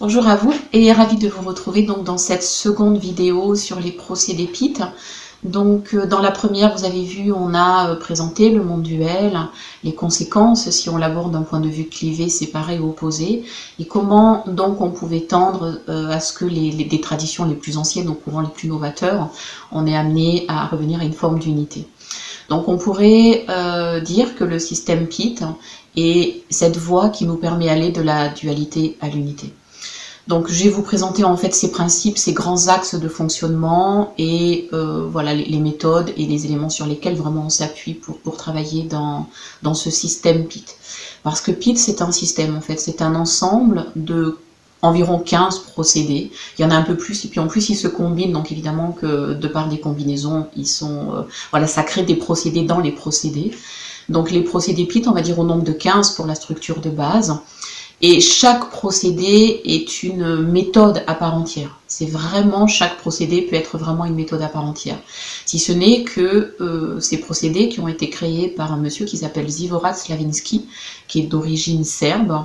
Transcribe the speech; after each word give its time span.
Bonjour 0.00 0.26
à 0.26 0.34
vous 0.34 0.52
et 0.72 0.90
ravi 0.90 1.16
de 1.16 1.28
vous 1.28 1.48
retrouver 1.48 1.82
donc 1.82 2.02
dans 2.02 2.18
cette 2.18 2.42
seconde 2.42 2.98
vidéo 2.98 3.54
sur 3.54 3.78
les 3.78 3.92
procédés 3.92 4.48
PIT. 4.48 4.82
Donc 5.44 5.94
euh, 5.94 6.04
dans 6.04 6.18
la 6.18 6.32
première, 6.32 6.76
vous 6.76 6.84
avez 6.84 7.04
vu, 7.04 7.32
on 7.32 7.54
a 7.54 7.90
euh, 7.90 7.94
présenté 7.94 8.50
le 8.50 8.64
monde 8.64 8.82
duel, 8.82 9.38
les 9.84 9.94
conséquences 9.94 10.68
si 10.70 10.88
on 10.88 10.96
l'aborde 10.96 11.30
d'un 11.30 11.42
point 11.42 11.60
de 11.60 11.68
vue 11.68 11.84
clivé, 11.84 12.28
séparé 12.28 12.80
ou 12.80 12.88
opposé, 12.88 13.44
et 13.78 13.84
comment 13.86 14.42
donc 14.48 14.80
on 14.80 14.90
pouvait 14.90 15.20
tendre 15.20 15.78
euh, 15.88 16.10
à 16.10 16.18
ce 16.18 16.32
que 16.32 16.44
les, 16.44 16.72
des 16.72 17.00
traditions 17.00 17.44
les 17.44 17.54
plus 17.54 17.78
anciennes 17.78 18.08
au 18.08 18.14
courant 18.14 18.40
les 18.40 18.48
plus 18.48 18.66
novateurs, 18.66 19.28
on 19.70 19.86
est 19.86 19.96
amené 19.96 20.44
à 20.48 20.66
revenir 20.66 21.02
à 21.02 21.04
une 21.04 21.12
forme 21.12 21.38
d'unité. 21.38 21.86
Donc 22.48 22.66
on 22.66 22.78
pourrait 22.78 23.46
dire 24.04 24.34
que 24.34 24.44
le 24.44 24.58
système 24.58 25.06
PIT 25.06 25.44
est 25.96 26.42
cette 26.50 26.76
voie 26.76 27.08
qui 27.08 27.26
nous 27.26 27.36
permet 27.36 27.66
d'aller 27.66 27.90
de 27.90 28.02
la 28.02 28.28
dualité 28.28 28.98
à 29.00 29.08
l'unité. 29.08 29.54
Donc 30.26 30.50
je 30.50 30.64
vais 30.64 30.70
vous 30.70 30.82
présenter 30.82 31.22
en 31.22 31.36
fait 31.36 31.54
ces 31.54 31.70
principes, 31.70 32.16
ces 32.16 32.32
grands 32.32 32.68
axes 32.68 32.94
de 32.94 33.08
fonctionnement 33.08 34.14
et 34.16 34.68
euh, 34.72 35.06
voilà 35.06 35.34
les, 35.34 35.58
méthodes 35.58 36.12
et 36.16 36.24
les 36.24 36.46
éléments 36.46 36.70
sur 36.70 36.86
lesquels 36.86 37.14
vraiment 37.14 37.44
on 37.46 37.50
s'appuie 37.50 37.92
pour, 37.92 38.16
pour 38.18 38.38
travailler 38.38 38.84
dans, 38.84 39.28
dans 39.62 39.74
ce 39.74 39.90
système 39.90 40.46
PIT. 40.46 40.64
Parce 41.24 41.42
que 41.42 41.50
PIT 41.50 41.76
c'est 41.76 42.00
un 42.00 42.10
système 42.10 42.56
en 42.56 42.62
fait, 42.62 42.80
c'est 42.80 43.02
un 43.02 43.14
ensemble 43.14 43.86
de 43.96 44.38
environ 44.80 45.18
15 45.18 45.58
procédés. 45.60 46.30
Il 46.58 46.62
y 46.62 46.64
en 46.64 46.70
a 46.70 46.74
un 46.74 46.82
peu 46.82 46.96
plus 46.96 47.24
et 47.26 47.28
puis 47.28 47.40
en 47.40 47.46
plus 47.46 47.68
ils 47.68 47.76
se 47.76 47.88
combinent 47.88 48.32
donc 48.32 48.50
évidemment 48.50 48.92
que 48.92 49.34
de 49.34 49.48
par 49.48 49.68
des 49.68 49.78
combinaisons 49.78 50.46
ils 50.56 50.66
sont 50.66 51.14
euh, 51.14 51.22
voilà 51.50 51.66
ça 51.66 51.82
crée 51.82 52.02
des 52.02 52.16
procédés 52.16 52.62
dans 52.62 52.80
les 52.80 52.92
procédés. 52.92 53.50
Donc 54.08 54.30
les 54.30 54.40
procédés 54.40 54.86
PIT 54.86 55.06
on 55.06 55.12
va 55.12 55.20
dire 55.20 55.38
au 55.38 55.44
nombre 55.44 55.64
de 55.64 55.72
15 55.72 56.12
pour 56.12 56.24
la 56.24 56.34
structure 56.34 56.80
de 56.80 56.88
base. 56.88 57.38
Et 58.06 58.20
chaque 58.20 58.68
procédé 58.68 59.62
est 59.64 60.02
une 60.02 60.36
méthode 60.36 61.02
à 61.06 61.14
part 61.14 61.34
entière. 61.34 61.78
C'est 61.86 62.04
vraiment, 62.04 62.66
chaque 62.66 62.98
procédé 62.98 63.40
peut 63.40 63.56
être 63.56 63.78
vraiment 63.78 64.04
une 64.04 64.14
méthode 64.14 64.42
à 64.42 64.48
part 64.48 64.66
entière. 64.66 64.98
Si 65.46 65.58
ce 65.58 65.72
n'est 65.72 66.02
que 66.02 66.54
euh, 66.60 67.00
ces 67.00 67.16
procédés 67.16 67.70
qui 67.70 67.80
ont 67.80 67.88
été 67.88 68.10
créés 68.10 68.48
par 68.48 68.74
un 68.74 68.76
monsieur 68.76 69.06
qui 69.06 69.16
s'appelle 69.16 69.48
Zivorad 69.48 69.96
Slavinsky, 69.96 70.66
qui 71.08 71.20
est 71.20 71.22
d'origine 71.22 71.82
serbe. 71.82 72.44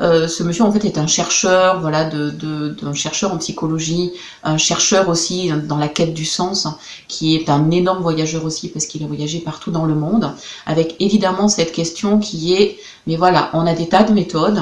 Euh, 0.00 0.26
ce 0.26 0.42
monsieur 0.42 0.64
en 0.64 0.72
fait 0.72 0.84
est 0.84 0.98
un 0.98 1.06
chercheur, 1.06 1.80
voilà, 1.80 2.04
de, 2.04 2.74
un 2.82 2.92
chercheur 2.92 3.32
en 3.32 3.38
psychologie, 3.38 4.10
un 4.42 4.58
chercheur 4.58 5.08
aussi 5.08 5.52
dans 5.68 5.78
la 5.78 5.86
quête 5.86 6.12
du 6.12 6.24
sens, 6.24 6.66
qui 7.06 7.36
est 7.36 7.48
un 7.50 7.70
énorme 7.70 8.02
voyageur 8.02 8.44
aussi 8.44 8.68
parce 8.68 8.86
qu'il 8.86 9.04
a 9.04 9.06
voyagé 9.06 9.38
partout 9.38 9.70
dans 9.70 9.84
le 9.84 9.94
monde, 9.94 10.32
avec 10.66 10.96
évidemment 10.98 11.48
cette 11.48 11.70
question 11.70 12.18
qui 12.18 12.54
est, 12.54 12.78
mais 13.06 13.14
voilà, 13.14 13.50
on 13.52 13.64
a 13.64 13.74
des 13.74 13.88
tas 13.88 14.02
de 14.02 14.12
méthodes, 14.12 14.60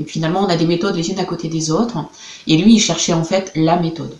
et 0.00 0.04
finalement, 0.04 0.40
on 0.40 0.48
a 0.48 0.56
des 0.56 0.66
méthodes 0.66 0.96
les 0.96 1.10
unes 1.10 1.18
à 1.18 1.24
côté 1.24 1.48
des 1.48 1.70
autres. 1.70 1.98
Et 2.46 2.56
lui, 2.56 2.74
il 2.74 2.80
cherchait 2.80 3.12
en 3.12 3.24
fait 3.24 3.52
la 3.54 3.76
méthode. 3.76 4.16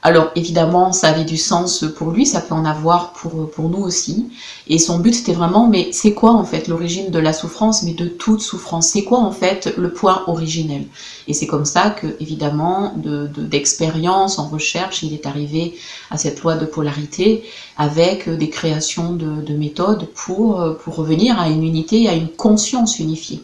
Alors 0.00 0.30
évidemment, 0.36 0.92
ça 0.92 1.08
avait 1.08 1.24
du 1.24 1.36
sens 1.36 1.84
pour 1.96 2.12
lui, 2.12 2.24
ça 2.24 2.40
peut 2.40 2.54
en 2.54 2.64
avoir 2.64 3.12
pour, 3.14 3.50
pour 3.50 3.68
nous 3.68 3.82
aussi. 3.82 4.30
Et 4.68 4.78
son 4.78 5.00
but, 5.00 5.12
c'était 5.12 5.32
vraiment, 5.32 5.66
mais 5.66 5.88
c'est 5.92 6.14
quoi 6.14 6.34
en 6.34 6.44
fait 6.44 6.68
l'origine 6.68 7.10
de 7.10 7.18
la 7.18 7.32
souffrance, 7.32 7.82
mais 7.82 7.94
de 7.94 8.06
toute 8.06 8.40
souffrance? 8.40 8.90
C'est 8.90 9.02
quoi 9.02 9.18
en 9.18 9.32
fait 9.32 9.74
le 9.76 9.92
point 9.92 10.22
originel? 10.28 10.86
Et 11.26 11.34
c'est 11.34 11.48
comme 11.48 11.64
ça 11.64 11.90
que, 11.90 12.06
évidemment, 12.20 12.94
d'expérience, 12.96 14.36
de, 14.36 14.42
en 14.42 14.48
recherche, 14.48 15.02
il 15.02 15.14
est 15.14 15.26
arrivé 15.26 15.74
à 16.10 16.16
cette 16.16 16.42
loi 16.42 16.54
de 16.54 16.64
polarité 16.64 17.42
avec 17.76 18.28
des 18.28 18.50
créations 18.50 19.14
de, 19.14 19.42
de 19.42 19.54
méthodes 19.54 20.06
pour, 20.14 20.76
pour 20.78 20.94
revenir 20.94 21.40
à 21.40 21.48
une 21.48 21.64
unité, 21.64 22.08
à 22.08 22.14
une 22.14 22.28
conscience 22.28 23.00
unifiée. 23.00 23.42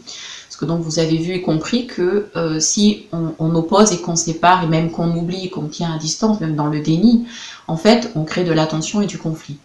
Parce 0.55 0.61
que 0.61 0.73
donc 0.73 0.83
vous 0.85 1.01
avez 1.01 1.17
vu 1.17 1.33
et 1.33 1.43
compris 1.43 1.89
que 1.89 2.29
euh, 2.37 2.61
si 2.61 3.07
on, 3.11 3.55
oppose 3.57 3.91
et 3.91 4.01
qu'on 4.01 4.15
sépare, 4.15 4.63
et 4.63 4.69
même 4.69 4.93
qu'on 4.93 5.11
oublie, 5.17 5.51
qu'on 5.51 5.67
tient 5.67 5.93
à 5.93 5.99
distance, 5.99 6.39
même 6.39 6.55
dans 6.55 6.69
le 6.69 6.79
déni, 6.79 7.27
en 7.67 7.77
fait, 7.77 8.13
on 8.15 8.23
crée 8.23 8.45
de 8.45 8.53
la 8.53 8.65
tension 8.67 9.03
et 9.03 9.07
du 9.07 9.19
conflit. 9.19 9.57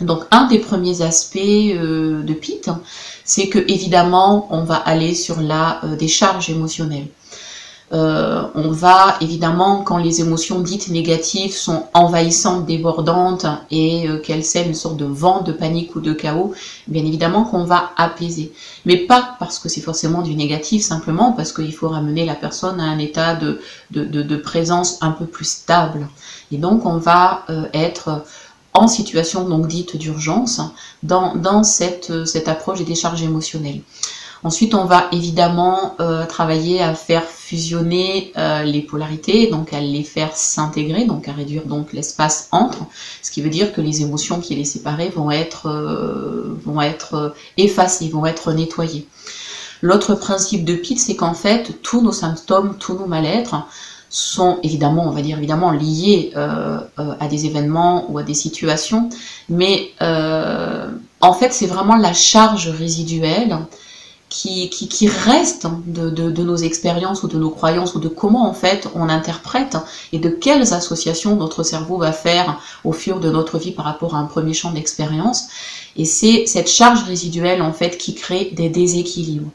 Donc 0.00 0.24
un 0.32 0.48
des 0.48 0.58
premiers 0.58 1.02
aspects 1.02 1.36
euh, 1.36 2.24
de 2.24 2.32
PIT, 2.32 2.70
c'est 3.24 3.48
que 3.48 3.60
évidemment, 3.70 4.48
on 4.50 4.64
va 4.64 4.74
aller 4.74 5.14
sur 5.14 5.40
la 5.40 5.84
euh, 5.84 5.94
décharge 5.94 6.50
émotionnelle. 6.50 7.06
Euh, 7.94 8.42
on 8.56 8.70
va 8.72 9.16
évidemment, 9.20 9.82
quand 9.82 9.98
les 9.98 10.20
émotions 10.20 10.60
dites 10.60 10.88
négatives 10.88 11.54
sont 11.54 11.86
envahissantes, 11.94 12.66
débordantes 12.66 13.46
et 13.70 14.08
euh, 14.08 14.18
qu'elles 14.18 14.44
sèment 14.44 14.68
une 14.68 14.74
sorte 14.74 14.96
de 14.96 15.04
vent 15.04 15.42
de 15.42 15.52
panique 15.52 15.94
ou 15.94 16.00
de 16.00 16.12
chaos, 16.12 16.54
bien 16.88 17.04
évidemment 17.04 17.44
qu'on 17.44 17.62
va 17.62 17.92
apaiser. 17.96 18.52
Mais 18.84 18.96
pas 18.96 19.36
parce 19.38 19.60
que 19.60 19.68
c'est 19.68 19.80
forcément 19.80 20.22
du 20.22 20.34
négatif, 20.34 20.82
simplement 20.82 21.32
parce 21.32 21.52
qu'il 21.52 21.72
faut 21.72 21.88
ramener 21.88 22.26
la 22.26 22.34
personne 22.34 22.80
à 22.80 22.84
un 22.84 22.98
état 22.98 23.36
de, 23.36 24.36
présence 24.38 24.98
un 25.00 25.12
peu 25.12 25.26
plus 25.26 25.48
stable. 25.48 26.08
Et 26.50 26.56
donc 26.56 26.86
on 26.86 26.98
va 26.98 27.44
euh, 27.48 27.66
être 27.74 28.24
en 28.72 28.88
situation 28.88 29.48
donc 29.48 29.68
dite 29.68 29.96
d'urgence 29.96 30.60
dans, 31.04 31.36
dans 31.36 31.62
cette, 31.62 32.26
cette 32.26 32.48
approche 32.48 32.80
des 32.80 32.84
décharges 32.84 33.22
émotionnelles. 33.22 33.82
Ensuite, 34.44 34.74
on 34.74 34.84
va 34.84 35.06
évidemment 35.10 35.96
euh, 36.00 36.26
travailler 36.26 36.82
à 36.82 36.94
faire 36.94 37.24
fusionner 37.24 38.30
euh, 38.36 38.62
les 38.62 38.82
polarités, 38.82 39.46
donc 39.46 39.72
à 39.72 39.80
les 39.80 40.02
faire 40.02 40.36
s'intégrer, 40.36 41.06
donc 41.06 41.28
à 41.28 41.32
réduire 41.32 41.64
donc 41.64 41.94
l'espace 41.94 42.48
entre, 42.52 42.84
ce 43.22 43.30
qui 43.30 43.40
veut 43.40 43.48
dire 43.48 43.72
que 43.72 43.80
les 43.80 44.02
émotions 44.02 44.40
qui 44.40 44.54
les 44.54 44.66
séparent 44.66 45.00
vont 45.16 45.30
être, 45.30 45.70
euh, 45.70 46.58
vont 46.62 46.82
être 46.82 47.34
effacées, 47.56 48.10
vont 48.10 48.26
être 48.26 48.52
nettoyées. 48.52 49.08
L'autre 49.80 50.14
principe 50.14 50.66
de 50.66 50.74
Pitt, 50.74 51.00
c'est 51.00 51.16
qu'en 51.16 51.34
fait, 51.34 51.80
tous 51.82 52.02
nos 52.02 52.12
symptômes, 52.12 52.76
tous 52.78 52.98
nos 52.98 53.06
mal-être 53.06 53.66
sont 54.10 54.58
évidemment, 54.62 55.08
on 55.08 55.10
va 55.10 55.22
dire 55.22 55.38
évidemment, 55.38 55.70
liés 55.72 56.32
à 56.36 57.28
des 57.28 57.46
événements 57.46 58.06
ou 58.10 58.18
à 58.18 58.22
des 58.22 58.34
situations, 58.34 59.08
mais 59.48 59.90
en 60.00 61.32
fait, 61.32 61.52
c'est 61.52 61.66
vraiment 61.66 61.96
la 61.96 62.12
charge 62.12 62.68
résiduelle 62.68 63.58
qui, 64.34 64.68
qui, 64.68 65.06
reste 65.06 65.68
de, 65.86 66.10
de, 66.10 66.42
nos 66.42 66.56
expériences 66.56 67.22
ou 67.22 67.28
de 67.28 67.38
nos 67.38 67.50
croyances 67.50 67.94
ou 67.94 68.00
de 68.00 68.08
comment 68.08 68.48
en 68.48 68.52
fait 68.52 68.88
on 68.96 69.08
interprète 69.08 69.76
et 70.12 70.18
de 70.18 70.28
quelles 70.28 70.74
associations 70.74 71.36
notre 71.36 71.62
cerveau 71.62 71.98
va 71.98 72.10
faire 72.10 72.58
au 72.82 72.90
fur 72.90 73.20
de 73.20 73.30
notre 73.30 73.58
vie 73.58 73.70
par 73.70 73.84
rapport 73.84 74.16
à 74.16 74.18
un 74.18 74.24
premier 74.24 74.52
champ 74.52 74.72
d'expérience. 74.72 75.44
Et 75.96 76.04
c'est 76.04 76.46
cette 76.46 76.68
charge 76.68 77.04
résiduelle 77.04 77.62
en 77.62 77.72
fait 77.72 77.96
qui 77.96 78.16
crée 78.16 78.50
des 78.56 78.68
déséquilibres. 78.68 79.50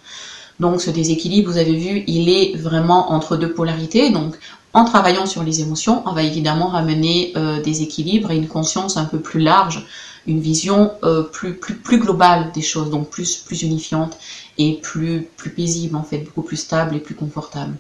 Donc 0.62 0.81
ce 0.81 0.91
déséquilibre, 0.91 1.51
vous 1.51 1.57
avez 1.57 1.75
vu, 1.75 2.06
il 2.07 2.29
est 2.29 2.56
vraiment 2.56 3.12
entre 3.12 3.35
deux 3.35 3.51
polarités. 3.51 4.12
Donc 4.12 4.35
en 4.72 4.85
travaillant 4.85 5.25
sur 5.25 5.44
les 5.44 5.59
émotions, 5.59 6.03
on 6.06 6.13
va 6.13 6.23
évidemment 6.23 6.68
ramener 6.68 7.34
euh, 7.35 7.62
des 7.62 7.81
équilibres 7.81 8.31
et 8.31 8.38
une 8.38 8.47
conscience 8.47 8.95
un 8.95 9.06
peu 9.06 9.19
plus 9.19 9.41
large, 9.41 9.85
une 10.28 10.40
vision 10.40 10.91
euh, 11.03 11.24
plus, 11.24 11.56
plus, 11.56 11.75
plus 11.75 11.97
globale 11.97 12.52
des 12.53 12.62
choses, 12.62 12.90
donc 12.90 13.09
plus, 13.09 13.38
plus 13.38 13.62
unifiante 13.63 14.18
et 14.57 14.80
plus, 14.81 15.28
plus 15.38 15.50
paisible 15.50 15.96
en 15.96 16.03
fait, 16.03 16.19
beaucoup 16.19 16.44
plus 16.44 16.57
stable 16.57 16.96
et 16.96 17.00
plus 17.00 17.16
confortable. 17.16 17.75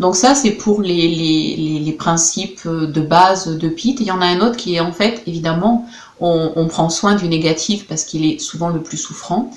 Donc 0.00 0.16
ça, 0.16 0.34
c'est 0.34 0.52
pour 0.52 0.82
les, 0.82 1.08
les, 1.08 1.78
les, 1.78 1.92
principes 1.92 2.66
de 2.66 3.00
base 3.00 3.46
de 3.46 3.68
Pitt. 3.68 4.00
Il 4.00 4.06
y 4.06 4.10
en 4.10 4.20
a 4.20 4.26
un 4.26 4.40
autre 4.40 4.56
qui 4.56 4.74
est 4.74 4.80
en 4.80 4.92
fait, 4.92 5.22
évidemment, 5.26 5.86
on, 6.20 6.52
on 6.56 6.66
prend 6.66 6.88
soin 6.88 7.14
du 7.14 7.28
négatif 7.28 7.86
parce 7.86 8.04
qu'il 8.04 8.24
est 8.26 8.38
souvent 8.40 8.70
le 8.70 8.82
plus 8.82 8.96
souffrant, 8.96 9.52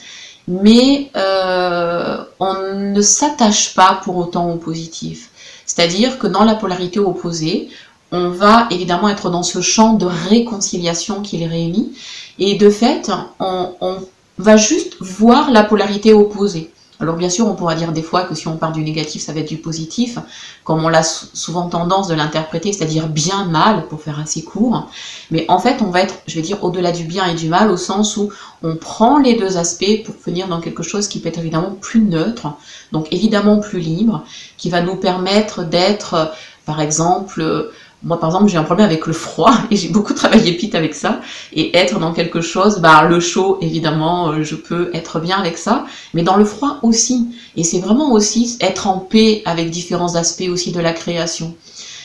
mais 0.48 1.12
euh, 1.16 2.24
on 2.40 2.54
ne 2.74 3.02
s'attache 3.02 3.74
pas 3.74 4.00
pour 4.04 4.18
autant 4.18 4.52
au 4.52 4.58
positif. 4.58 5.30
C'est-à-dire 5.66 6.18
que 6.18 6.28
dans 6.28 6.44
la 6.44 6.56
polarité 6.56 7.00
opposée, 7.00 7.70
on 8.12 8.30
va 8.30 8.68
évidemment 8.72 9.10
être 9.10 9.30
dans 9.30 9.44
ce 9.44 9.62
champ 9.62 9.94
de 9.94 10.06
réconciliation 10.06 11.22
qui 11.22 11.38
les 11.38 11.48
réunit, 11.48 11.94
et 12.40 12.56
de 12.56 12.70
fait, 12.70 13.12
on, 13.40 13.98
va 14.40 14.56
juste 14.56 14.98
voir 15.00 15.50
la 15.50 15.64
polarité 15.64 16.14
opposée. 16.14 16.72
Alors 17.00 17.16
bien 17.16 17.30
sûr, 17.30 17.48
on 17.48 17.56
pourra 17.56 17.74
dire 17.74 17.92
des 17.92 18.02
fois 18.04 18.24
que 18.24 18.36
si 18.36 18.48
on 18.48 18.58
part 18.58 18.72
du 18.72 18.82
négatif, 18.82 19.22
ça 19.22 19.34
va 19.34 19.40
être 19.40 19.48
du 19.48 19.58
positif, 19.58 20.20
comme 20.64 20.84
on 20.84 20.90
l'a 20.90 21.04
souvent 21.04 21.70
tendance 21.70 22.08
de 22.08 22.16
l'interpréter, 22.16 22.74
c'est-à-dire 22.74 23.08
bien 23.08 23.46
mal, 23.46 23.88
pour 23.88 24.02
faire 24.02 24.20
assez 24.20 24.44
court. 24.44 24.90
Mais 25.32 25.46
en 25.48 25.60
fait, 25.60 25.82
on 25.82 25.90
va 25.90 26.02
être, 26.02 26.16
je 26.28 26.36
vais 26.36 26.42
dire, 26.42 26.64
au-delà 26.64 26.92
du 26.92 27.04
bien 27.04 27.26
et 27.26 27.36
du 27.36 27.50
mal, 27.50 27.72
au 27.72 27.78
sens 27.78 28.18
où 28.18 28.30
on 28.64 28.76
prend 28.76 29.18
les 29.18 29.36
deux 29.36 29.58
aspects 29.58 30.04
pour 30.06 30.16
venir 30.26 30.48
dans 30.48 30.60
quelque 30.60 30.84
chose 30.84 31.08
qui 31.08 31.20
peut 31.20 31.30
être 31.30 31.40
évidemment 31.40 31.76
plus 31.80 32.02
neutre, 32.02 32.54
donc 32.92 33.08
évidemment 33.12 33.60
plus 33.60 33.80
libre, 33.80 34.24
qui 34.58 34.70
va 34.70 34.82
nous 34.82 34.96
permettre 34.96 35.64
d'être, 35.64 36.32
par 36.66 36.82
exemple, 36.82 37.72
moi, 38.04 38.20
par 38.20 38.30
exemple, 38.30 38.48
j'ai 38.48 38.58
un 38.58 38.64
problème 38.64 38.86
avec 38.86 39.08
le 39.08 39.14
froid 39.14 39.54
et 39.72 39.76
j'ai 39.76 39.90
beaucoup 39.90 40.14
travaillé 40.14 40.54
pit 40.54 40.74
avec 40.76 40.94
ça. 40.94 41.22
Et 41.54 41.76
être 41.76 42.00
dans 42.00 42.14
quelque 42.14 42.42
chose, 42.42 42.80
bah, 42.80 43.04
le 43.04 43.20
chaud, 43.20 43.58
évidemment, 43.62 44.30
euh, 44.30 44.44
je 44.44 44.56
peux 44.56 44.92
être 44.94 45.20
bien 45.20 45.38
avec 45.38 45.58
ça. 45.58 45.86
Mais 46.14 46.24
dans 46.24 46.38
le 46.38 46.46
froid 46.46 46.78
aussi. 46.84 47.28
Et 47.56 47.64
c'est 47.64 47.80
vraiment 47.80 48.12
aussi 48.12 48.58
être 48.62 48.88
en 48.88 49.00
paix 49.00 49.42
avec 49.46 49.72
différents 49.72 50.16
aspects 50.16 50.48
aussi 50.50 50.72
de 50.72 50.80
la 50.80 50.94
création. 50.94 51.56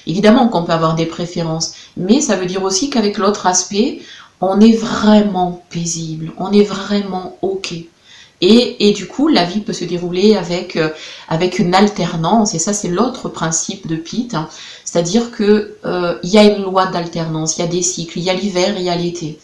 Évidemment 0.06 0.49
qu'on 0.49 0.65
peut 0.65 0.73
avoir 0.73 0.94
des 0.94 1.06
préférences. 1.06 1.75
Mais 1.97 2.21
ça 2.21 2.37
veut 2.37 2.47
dire 2.47 2.65
aussi 2.65 2.89
qu'avec 2.91 3.19
l'autre 3.19 3.47
aspect, 3.47 4.00
on 4.41 4.61
est 4.61 4.77
vraiment 4.77 5.62
paisible. 5.71 6.33
On 6.39 6.53
est 6.53 6.65
vraiment 6.65 7.37
OK. 7.43 7.75
Et, 8.44 8.93
du 8.93 9.06
coup, 9.06 9.29
la 9.29 9.44
vie 9.44 9.61
peut 9.61 9.73
se 9.73 9.85
dérouler 9.85 10.35
avec, 10.35 10.75
euh, 10.75 10.89
avec 11.29 11.61
une 11.61 11.77
alternance, 11.77 12.56
et 12.56 12.59
ça 12.59 12.73
c'est 12.73 12.89
l'autre 12.89 13.29
principe 13.29 13.87
de 13.87 13.94
Pitt, 13.94 14.35
hein. 14.35 14.49
C'est-à-dire 14.93 15.31
que 15.31 15.79
euh, 15.87 16.19
il 16.23 16.29
y 16.29 16.37
a 16.37 16.44
une 16.44 16.65
loi 16.65 16.85
d'alternance, 16.85 17.56
il 17.56 17.61
y 17.61 17.65
a 17.65 17.67
des 17.67 17.81
cycles, 17.81 18.19
il 18.19 18.25
y 18.25 18.29
a 18.29 18.35
l'hiver, 18.35 18.75
il 18.77 18.83
y 18.83 18.91
a 18.91 18.94
l'été, 18.94 19.39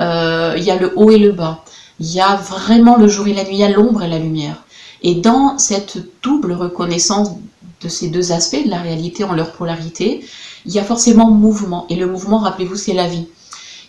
euh, 0.00 0.54
il 0.56 0.64
y 0.64 0.70
a 0.72 0.74
le 0.74 0.92
haut 0.96 1.12
et 1.12 1.18
le 1.18 1.30
bas, 1.30 1.64
il 2.00 2.12
y 2.12 2.20
a 2.20 2.34
vraiment 2.34 2.96
le 2.96 3.06
jour 3.06 3.28
et 3.28 3.32
la 3.32 3.44
nuit, 3.44 3.52
il 3.52 3.58
y 3.60 3.62
a 3.62 3.68
l'ombre 3.68 4.02
et 4.02 4.08
la 4.08 4.18
lumière. 4.18 4.64
Et 5.04 5.14
dans 5.14 5.58
cette 5.58 5.98
double 6.24 6.54
reconnaissance 6.54 7.36
de 7.80 7.88
ces 7.88 8.08
deux 8.08 8.32
aspects 8.32 8.64
de 8.64 8.68
la 8.68 8.78
réalité 8.78 9.22
en 9.22 9.32
leur 9.32 9.52
polarité, 9.52 10.24
il 10.66 10.72
y 10.72 10.80
a 10.80 10.84
forcément 10.84 11.30
mouvement, 11.30 11.86
et 11.88 11.94
le 11.94 12.08
mouvement, 12.08 12.38
rappelez-vous, 12.38 12.74
c'est 12.74 12.92
la 12.92 13.06
vie. 13.06 13.28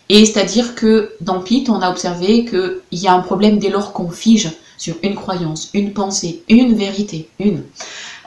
Et 0.09 0.23
c'est-à-dire 0.23 0.75
que 0.75 1.13
dans 1.19 1.39
Pitt, 1.39 1.67
on 1.71 1.81
a 1.81 1.89
observé 1.89 2.45
qu'il 2.45 2.99
y 2.99 3.07
a 3.07 3.13
un 3.13 3.21
problème 3.21 3.57
dès 3.57 3.69
lors 3.69 3.91
qu'on 3.91 4.11
fige 4.11 4.51
sur 4.77 4.97
une 5.01 5.15
croyance, 5.15 5.71
une 5.73 5.93
pensée, 5.93 6.43
une 6.47 6.75
vérité, 6.75 7.27
une, 7.39 7.63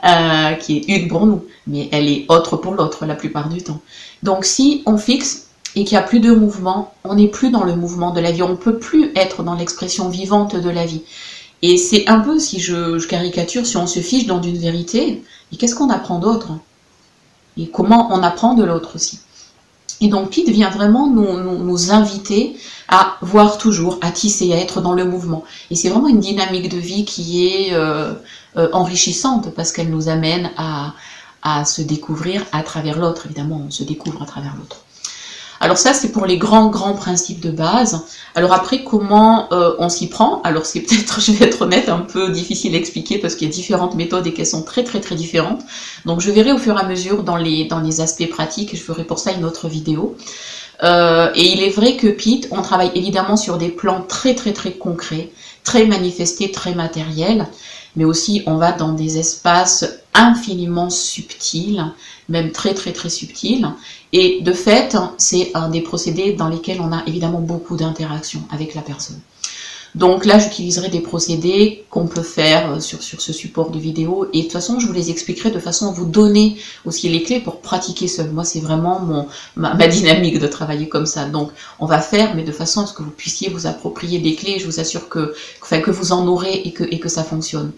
euh, 0.05 0.53
qui 0.55 0.79
est 0.79 0.89
une 0.89 1.09
pour 1.09 1.27
nous, 1.27 1.45
mais 1.67 1.89
elle 1.93 2.09
est 2.09 2.27
autre 2.29 2.57
pour 2.57 2.75
l'autre 2.75 3.07
la 3.07 3.15
plupart 3.15 3.49
du 3.49 3.63
temps. 3.63 3.81
Donc 4.23 4.45
si 4.45 4.83
on 4.87 4.99
fixe 4.99 5.47
et 5.77 5.85
qu'il 5.85 5.97
n'y 5.97 6.03
a 6.03 6.07
plus 6.07 6.21
de 6.21 6.33
mouvement, 6.33 6.95
on 7.05 7.15
n'est 7.15 7.29
plus 7.29 7.51
dans 7.51 7.65
le 7.65 7.75
mouvement 7.75 8.13
de 8.13 8.21
la 8.21 8.31
vie, 8.31 8.43
on 8.43 8.51
ne 8.51 8.55
peut 8.55 8.79
plus 8.79 9.13
être 9.17 9.43
dans 9.43 9.55
l'expression 9.55 10.09
vivante 10.09 10.57
de 10.57 10.71
la 10.71 10.87
vie. 10.87 11.03
Et 11.63 11.79
c'est 11.79 12.07
un 12.09 12.21
peu, 12.21 12.39
si 12.39 12.61
je, 12.61 13.03
caricature, 13.07 13.67
si 13.67 13.77
on 13.79 13.87
se 13.87 14.01
fiche 14.01 14.27
dans 14.27 14.43
une 14.43 14.59
vérité, 14.59 15.23
et 15.51 15.57
qu'est-ce 15.57 15.75
qu'on 15.75 15.89
apprend 15.89 16.19
d'autre? 16.19 16.51
Et 17.57 17.69
comment 17.69 18.09
on 18.13 18.23
apprend 18.23 18.55
de 18.55 18.65
l'autre 18.65 18.97
aussi? 18.97 19.21
Et 20.01 20.09
donc 20.09 20.31
Pete 20.31 20.49
vient 20.49 20.71
vraiment 20.71 21.09
nous, 21.09 21.93
inviter 21.93 22.57
à 22.89 23.17
voir 23.23 23.59
toujours, 23.59 23.99
à 24.03 24.11
tisser, 24.11 24.53
à 24.53 24.57
être 24.57 24.81
dans 24.81 24.93
le 24.93 25.05
mouvement. 25.05 25.45
Et 25.71 25.77
c'est 25.77 25.89
vraiment 25.89 26.09
une 26.09 26.21
dynamique 26.21 26.69
de 26.69 26.79
vie 26.79 27.05
qui 27.05 27.47
est 27.47 27.73
euh, 27.73 28.15
euh, 28.57 28.69
enrichissante 28.73 29.55
parce 29.55 29.73
qu'elle 29.73 29.91
nous 29.91 30.09
amène 30.09 30.51
à, 30.57 30.95
à 31.43 31.65
se 31.65 31.83
découvrir 31.83 32.45
à 32.53 32.63
travers 32.63 32.99
l'autre. 32.99 33.27
Évidemment, 33.27 33.63
on 33.67 33.71
se 33.71 33.85
découvre 33.85 34.23
à 34.23 34.27
travers 34.27 34.55
l'autre. 34.57 34.84
Alors 35.61 35.79
ça, 35.79 35.95
c'est 35.95 36.13
pour 36.13 36.27
les 36.27 36.37
grands, 36.37 36.69
grands 36.69 36.95
principes 36.95 37.41
de 37.41 37.51
base. 37.51 38.05
Alors 38.35 38.53
après, 38.53 38.85
comment 38.85 39.53
euh, 39.53 39.75
on 39.79 39.89
s'y 39.89 40.09
prend? 40.09 40.43
Alors 40.43 40.67
c'est 40.67 40.81
peut-être, 40.87 41.21
je 41.21 41.33
vais 41.33 41.47
être 41.47 41.63
honnête, 41.63 41.89
un 41.89 42.01
peu 42.01 42.31
difficile 42.31 42.75
à 42.75 42.79
expliquer 42.79 43.19
parce 43.19 43.35
qu'il 43.35 43.49
y 43.49 43.51
a 43.51 43.55
différentes 43.55 43.95
méthodes 43.95 44.27
et 44.27 44.33
qu'elles 44.33 44.47
sont 44.47 44.63
très, 44.63 44.85
très, 44.85 45.01
très 45.01 45.15
différentes. 45.15 45.63
Donc 46.05 46.21
je 46.21 46.31
verrai 46.31 46.53
au 46.53 46.59
fur 46.59 46.77
et 46.77 46.81
à 46.81 46.87
mesure 46.87 47.23
dans 47.23 47.37
les, 47.37 47.69
aspects 48.01 48.29
pratiques 48.29 48.77
je 48.77 48.83
ferai 48.83 49.05
pour 49.05 49.19
ça 49.19 49.33
une 49.33 49.45
autre 49.45 49.69
vidéo. 49.69 50.17
Euh, 50.83 51.31
et 51.35 51.53
il 51.53 51.63
est 51.63 51.71
vrai 51.71 51.97
que 51.97 52.09
Pete, 52.09 52.49
on 52.51 52.61
travaille 52.61 52.91
évidemment 52.95 53.37
sur 53.37 53.59
des 53.59 53.69
plans 53.69 54.03
très, 54.03 54.35
très, 54.35 54.53
très 54.53 54.73
concrets, 54.73 55.31
très 55.63 55.87
manifestés, 55.87 56.51
très 56.51 56.75
matériels 56.75 57.47
mais 57.97 58.05
aussi 58.05 58.43
on 58.47 58.57
va 58.57 58.73
dans 58.73 58.93
des 58.93 59.19
espaces 59.19 60.01
infiniment 60.15 60.91
subtils, 60.91 61.85
même 62.29 62.53
très 62.53 62.75
très 62.75 62.93
très 62.93 63.09
subtils. 63.09 63.69
Et 64.13 64.41
de 64.43 64.53
fait, 64.53 64.97
c'est 65.19 65.51
un 65.55 65.69
des 65.69 65.81
procédés 65.81 66.33
dans 66.33 66.49
lesquels 66.49 66.81
on 66.81 66.93
a 66.93 67.03
évidemment 67.07 67.41
beaucoup 67.41 67.77
d'interactions 67.77 68.43
avec 68.51 68.75
la 68.75 68.83
personne. 68.83 69.21
Donc 69.95 70.25
là, 70.25 70.41
j'utiliserai 70.41 70.89
des 70.89 71.01
procédés 71.01 71.85
qu'on 71.89 72.07
peut 72.07 72.23
faire 72.23 72.73
euh, 72.73 72.81
sur, 72.81 73.01
sur 73.01 73.21
ce 73.21 73.33
support 73.33 73.71
de 73.71 73.79
vidéo. 73.79 74.29
Et 74.33 74.39
de 74.39 74.43
toute 74.43 74.53
façon, 74.53 74.81
je 74.81 74.87
vous 74.89 74.93
les 74.93 75.11
expliquerai 75.11 75.53
de 75.53 75.61
façon 75.61 75.89
à 75.89 75.93
vous 75.93 76.05
donner 76.05 76.57
aussi 76.85 77.09
les 77.09 77.23
clés 77.23 77.39
pour 77.39 77.61
pratiquer 77.61 78.09
seul. 78.09 78.31
Moi, 78.31 78.45
c'est 78.45 78.59
vraiment 78.59 78.99
mon, 78.99 79.29
ma, 79.55 79.87
dynamique 79.87 80.41
de 80.41 80.47
travailler 80.49 80.89
comme 80.89 81.07
ça. 81.07 81.27
Donc, 81.27 81.51
on 81.79 81.87
va 81.87 82.01
faire, 82.01 82.35
mais 82.35 82.43
de 82.43 82.51
façon 82.51 82.83
à 82.83 82.87
ce 82.87 82.93
que 82.93 83.05
vous 83.05 83.11
puissiez 83.11 83.51
vous 83.51 83.67
approprier 83.69 84.19
des 84.19 84.35
clés. 84.35 84.59
Je 84.59 84.67
vous 84.67 84.81
assure 84.81 85.09
que, 85.09 85.33
que 85.61 85.91
vous 85.93 86.11
en 86.11 86.27
aurez 86.27 86.63
et 86.65 86.73
que, 86.73 86.83
et 86.83 86.99
que 86.99 87.09
ça 87.09 87.23
fonctionne. 87.23 87.71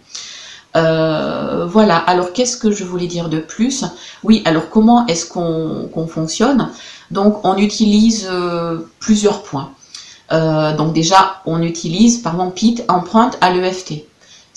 Euh, 0.76 1.67
voilà, 1.67 1.96
alors 1.96 2.32
qu'est-ce 2.32 2.56
que 2.56 2.70
je 2.70 2.84
voulais 2.84 3.06
dire 3.06 3.28
de 3.28 3.38
plus? 3.38 3.84
Oui, 4.23 4.43
alors 4.44 4.69
comment 4.69 5.06
est-ce 5.06 5.26
qu'on 5.26 6.06
fonctionne? 6.06 6.70
Donc 7.11 7.44
on 7.44 7.56
utilise 7.56 8.28
euh, 8.31 8.78
plusieurs 9.00 9.43
points. 9.43 9.70
Euh, 10.32 10.76
donc 10.76 10.93
déjà, 10.93 11.40
on 11.46 11.62
utilise, 11.62 12.19
par 12.19 12.34
exemple, 12.34 12.55
PIT 12.55 12.84
emprunte 12.88 13.38
à 13.40 13.50
l'EFT. 13.52 14.05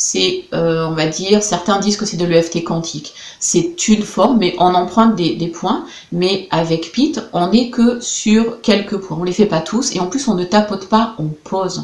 C'est, 0.02 0.46
on 0.54 0.92
va 0.92 1.08
dire, 1.08 1.44
certains 1.44 1.78
disent 1.78 1.98
que 1.98 2.06
c'est 2.06 2.16
de 2.16 2.24
l'EFT 2.24 2.64
quantique. 2.64 3.14
C'est 3.42 3.90
une 3.90 4.04
forme, 4.04 4.38
mais 4.38 4.56
on 4.58 4.74
emprunte 4.74 5.18
des, 5.18 5.48
points. 5.54 5.84
Mais 6.14 6.48
avec 6.52 6.94
PIT, 6.94 7.20
on 7.34 7.50
n'est 7.50 7.70
que 7.70 8.00
sur 8.00 8.62
quelques 8.62 8.98
points. 8.98 9.18
On 9.20 9.26
les 9.26 9.34
fait 9.34 9.46
pas 9.46 9.60
tous. 9.60 9.94
Et 9.94 10.00
en 10.00 10.08
plus, 10.08 10.30
on 10.30 10.36
ne 10.36 10.46
tapote 10.46 10.88
pas, 10.88 11.16
on 11.18 11.28
pose. 11.28 11.84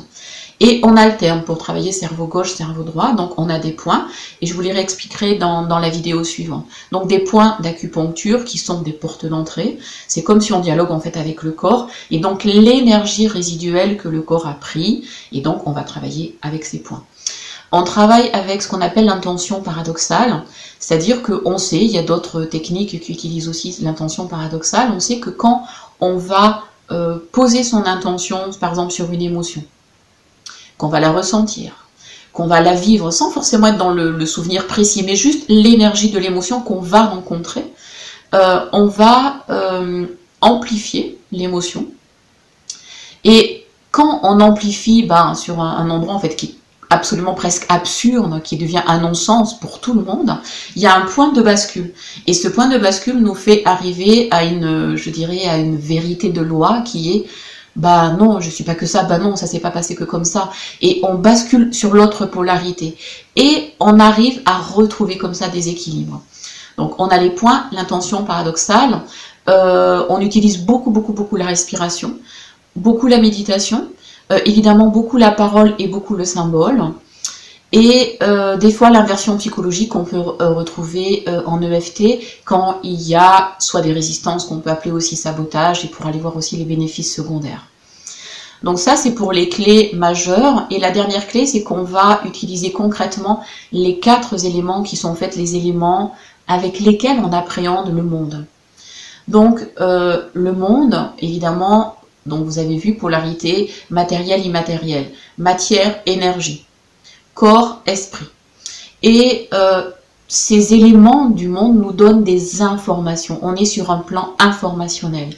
Et 0.62 0.80
on 0.84 0.96
alterne 0.96 1.44
pour 1.44 1.58
travailler 1.58 1.92
cerveau 1.92 2.28
gauche, 2.28 2.54
cerveau 2.54 2.84
droit. 2.84 3.14
Donc 3.14 3.34
on 3.38 3.50
a 3.50 3.60
des 3.60 3.72
points, 3.72 4.08
et 4.42 4.46
je 4.46 4.54
vous 4.54 4.62
les 4.62 4.72
réexpliquerai 4.72 5.36
dans, 5.36 5.68
la 5.68 5.90
vidéo 5.90 6.24
suivante. 6.24 6.66
Donc 6.92 7.08
des 7.08 7.20
points 7.20 7.58
d'acupuncture 7.60 8.46
qui 8.46 8.58
sont 8.58 8.82
des 8.82 8.94
portes 8.94 9.26
d'entrée. 9.26 9.78
C'est 10.08 10.24
comme 10.24 10.40
si 10.40 10.54
on 10.54 10.62
dialogue 10.62 10.92
en 10.92 11.00
fait 11.00 11.18
avec 11.18 11.44
le 11.44 11.52
corps, 11.52 11.90
et 12.12 12.20
donc 12.20 12.44
l'énergie 12.44 13.28
résiduelle 13.28 13.98
que 13.98 14.08
le 14.08 14.22
corps 14.22 14.48
a 14.48 14.54
pris, 14.54 15.06
et 15.32 15.42
donc 15.42 15.68
on 15.68 15.72
va 15.72 15.84
travailler 15.84 16.38
avec 16.42 16.64
ces 16.66 16.80
points. 16.80 17.04
On 17.72 17.84
travaille 17.84 18.30
avec 18.30 18.62
ce 18.62 18.70
qu'on 18.70 18.80
appelle 18.80 19.06
l'intention 19.06 19.62
paradoxale, 19.62 20.44
c'est-à-dire 20.80 21.22
qu'on 21.24 21.58
sait, 21.58 21.84
il 21.84 21.92
y 21.92 21.98
a 21.98 22.04
d'autres 22.04 22.44
techniques 22.44 23.02
qui 23.02 23.12
utilisent 23.12 23.50
aussi 23.50 23.76
l'intention 23.82 24.28
paradoxale, 24.28 24.92
on 24.96 25.00
sait 25.02 25.20
que 25.20 25.30
quand 25.30 25.64
on 26.00 26.16
va 26.16 26.64
euh, 26.92 27.18
poser 27.32 27.64
son 27.64 27.84
intention, 27.86 28.38
par 28.60 28.70
exemple 28.70 28.94
sur 28.94 29.12
une 29.12 29.22
émotion, 29.22 29.64
qu'on 30.78 30.88
va 30.88 31.00
la 31.00 31.12
ressentir, 31.12 31.88
qu'on 32.34 32.48
va 32.48 32.62
la 32.62 32.74
vivre 32.74 33.12
sans 33.12 33.32
forcément 33.32 33.68
être 33.68 33.78
dans 33.78 33.92
le, 33.94 34.26
souvenir 34.26 34.68
précis, 34.68 35.04
mais 35.04 35.16
juste 35.16 35.46
l'énergie 35.48 36.12
de 36.12 36.20
l'émotion 36.20 36.62
qu'on 36.62 36.80
va 36.80 37.06
rencontrer, 37.06 37.66
euh, 38.34 38.66
on 38.74 38.88
va 38.88 39.46
euh, 39.50 40.06
amplifier 40.42 41.18
l'émotion. 41.32 41.88
Et 43.24 43.66
quand 43.92 44.20
on 44.24 44.40
amplifie 44.42 45.04
ben, 45.04 45.34
sur 45.36 45.62
un, 45.62 45.90
endroit 45.90 46.14
en 46.14 46.20
fait 46.20 46.36
qui 46.36 46.46
est 46.48 46.56
absolument 46.90 47.34
presque 47.34 47.66
absurde, 47.70 48.42
qui 48.44 48.58
devient 48.58 48.84
un 48.86 49.00
non-sens 49.00 49.60
pour 49.60 49.80
tout 49.80 49.94
le 49.94 50.02
monde, 50.02 50.38
il 50.76 50.82
y 50.82 50.86
a 50.86 50.96
un 50.96 51.06
point 51.06 51.32
de 51.32 51.42
bascule. 51.42 51.94
Et 52.28 52.34
ce 52.34 52.48
point 52.48 52.68
de 52.68 52.78
bascule 52.78 53.20
nous 53.20 53.34
fait 53.34 53.64
arriver 53.66 54.28
à 54.32 54.44
une, 54.44 54.96
je 54.96 55.10
dirais, 55.10 55.46
à 55.46 55.58
une 55.58 55.78
vérité 55.78 56.30
de 56.30 56.42
loi 56.42 56.82
qui 56.86 57.16
est 57.16 57.26
bah 57.76 58.12
non, 58.12 58.40
je 58.40 58.50
suis 58.50 58.64
pas 58.64 58.76
que 58.76 58.86
ça, 58.86 59.04
bah 59.04 59.18
non, 59.18 59.36
ça 59.36 59.48
s'est 59.48 59.60
pas 59.60 59.72
passé 59.72 59.96
que 59.96 60.06
comme 60.06 60.26
ça. 60.26 60.50
Et 60.82 61.02
on 61.04 61.16
bascule 61.16 61.74
sur 61.74 61.94
l'autre 61.94 62.26
polarité. 62.26 62.98
Et 63.36 63.74
on 63.80 64.00
arrive 64.00 64.42
à 64.46 64.58
retrouver 64.58 65.18
comme 65.18 65.34
ça 65.34 65.50
des 65.50 65.70
équilibres. 65.70 66.22
Donc 66.78 67.00
on 67.00 67.08
a 67.08 67.18
les 67.18 67.30
points, 67.30 67.66
l'intention 67.72 68.24
paradoxale, 68.24 69.02
euh, 69.50 70.06
on 70.10 70.20
utilise 70.20 70.66
beaucoup, 70.66 70.92
beaucoup, 70.92 71.14
beaucoup 71.14 71.36
la 71.36 71.46
respiration, 71.46 72.18
beaucoup 72.76 73.08
la 73.08 73.18
méditation, 73.18 73.88
euh, 74.32 74.40
évidemment 74.46 74.88
beaucoup 74.88 75.18
la 75.18 75.32
parole 75.32 75.76
et 75.80 75.88
beaucoup 75.88 76.16
le 76.16 76.26
symbole. 76.26 76.82
Et 77.72 78.18
euh, 78.24 78.58
des 78.58 78.72
fois 78.72 78.90
l'inversion 78.90 79.38
psychologique 79.38 79.90
qu'on 79.90 80.06
peut 80.06 80.20
retrouver 80.20 81.26
en 81.46 81.62
EFT 81.62 82.20
quand 82.46 82.80
il 82.84 83.02
y 83.02 83.16
a 83.16 83.56
soit 83.60 83.82
des 83.82 83.92
résistances 83.92 84.46
qu'on 84.46 84.60
peut 84.60 84.70
appeler 84.70 84.92
aussi 84.92 85.16
sabotage 85.16 85.84
et 85.84 85.88
pour 85.88 86.06
aller 86.06 86.20
voir 86.20 86.38
aussi 86.38 86.56
les 86.58 86.64
bénéfices 86.64 87.14
secondaires. 87.14 87.66
Donc 88.64 88.80
ça 88.80 88.96
c'est 88.96 89.14
pour 89.14 89.32
les 89.32 89.50
clés 89.50 89.92
majeures 89.94 90.66
et 90.72 90.80
la 90.80 90.92
dernière 90.92 91.28
clé 91.28 91.46
c'est 91.46 91.64
qu'on 91.64 91.84
va 91.84 92.22
utiliser 92.26 92.72
concrètement 92.72 93.44
les 93.72 94.00
quatre 94.00 94.46
éléments 94.46 94.84
qui 94.84 94.96
sont 94.96 95.10
en 95.10 95.16
fait 95.16 95.36
les 95.36 95.56
éléments 95.56 96.16
avec 96.48 96.80
lesquels 96.80 97.20
on 97.20 97.32
appréhende 97.32 97.94
le 97.94 98.04
monde. 98.04 98.46
Donc 99.28 99.60
le 99.78 100.52
monde 100.52 101.10
évidemment 101.20 101.98
donc 102.26 102.46
vous 102.46 102.58
avez 102.60 102.78
vu 102.78 102.96
polarité 102.96 103.72
matériel 103.90 104.46
immatériel, 104.46 105.12
matière 105.38 106.00
énergie 106.06 106.66
corps, 107.36 107.82
esprit. 107.86 108.26
Et 109.04 109.48
euh, 109.54 109.92
ces 110.28 110.74
éléments 110.74 111.30
du 111.30 111.48
monde 111.48 111.78
nous 111.78 111.92
donnent 111.92 112.24
des 112.24 112.64
informations. 112.64 113.38
On 113.44 113.56
est 113.56 113.66
sur 113.66 113.92
un 113.92 114.00
plan 114.00 114.34
informationnel. 114.40 115.30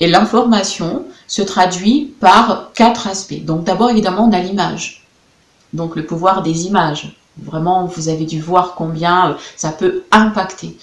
Et 0.00 0.08
l'information 0.08 1.06
se 1.26 1.42
traduit 1.42 2.14
par 2.20 2.70
quatre 2.74 3.06
aspects. 3.06 3.44
Donc 3.44 3.64
d'abord, 3.64 3.90
évidemment, 3.90 4.28
on 4.28 4.32
a 4.32 4.40
l'image. 4.40 5.06
Donc 5.72 5.96
le 5.96 6.06
pouvoir 6.06 6.42
des 6.42 6.66
images. 6.66 7.16
Vraiment, 7.42 7.84
vous 7.84 8.08
avez 8.08 8.24
dû 8.24 8.40
voir 8.40 8.74
combien 8.76 9.30
euh, 9.30 9.34
ça 9.56 9.70
peut 9.70 10.04
impacter. 10.10 10.76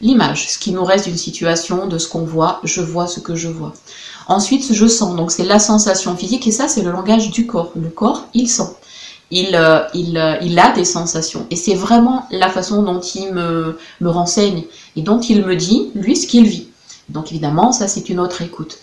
L'image, 0.00 0.48
ce 0.48 0.58
qui 0.58 0.72
nous 0.72 0.84
reste 0.84 1.04
d'une 1.06 1.16
situation, 1.16 1.86
de 1.86 1.98
ce 1.98 2.08
qu'on 2.08 2.24
voit, 2.24 2.60
je 2.64 2.80
vois 2.80 3.06
ce 3.06 3.20
que 3.20 3.34
je 3.34 3.48
vois. 3.48 3.74
Ensuite, 4.26 4.72
je 4.72 4.86
sens, 4.86 5.14
donc 5.14 5.30
c'est 5.30 5.44
la 5.44 5.58
sensation 5.58 6.16
physique, 6.16 6.46
et 6.48 6.52
ça, 6.52 6.68
c'est 6.68 6.82
le 6.82 6.90
langage 6.90 7.30
du 7.30 7.46
corps. 7.46 7.70
Le 7.76 7.90
corps, 7.90 8.26
il 8.34 8.48
sent 8.48 8.74
il, 9.30 9.54
euh, 9.54 9.82
euh, 9.94 10.56
a 10.56 10.72
des 10.72 10.84
sensations. 10.84 11.46
Et 11.50 11.56
c'est 11.56 11.74
vraiment 11.74 12.26
la 12.30 12.48
façon 12.48 12.82
dont 12.82 13.00
il 13.00 13.32
me, 13.32 13.78
me 14.00 14.08
renseigne 14.08 14.64
et 14.96 15.02
dont 15.02 15.20
il 15.20 15.44
me 15.44 15.54
dit, 15.56 15.90
lui, 15.94 16.16
ce 16.16 16.26
qu'il 16.26 16.46
vit. 16.46 16.68
Donc 17.08 17.30
évidemment, 17.32 17.72
ça 17.72 17.88
c'est 17.88 18.08
une 18.08 18.20
autre 18.20 18.42
écoute. 18.42 18.78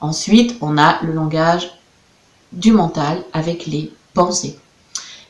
Ensuite, 0.00 0.56
on 0.60 0.78
a 0.78 0.98
le 1.02 1.12
langage 1.12 1.70
du 2.52 2.72
mental 2.72 3.22
avec 3.32 3.66
les 3.66 3.92
pensées. 4.14 4.58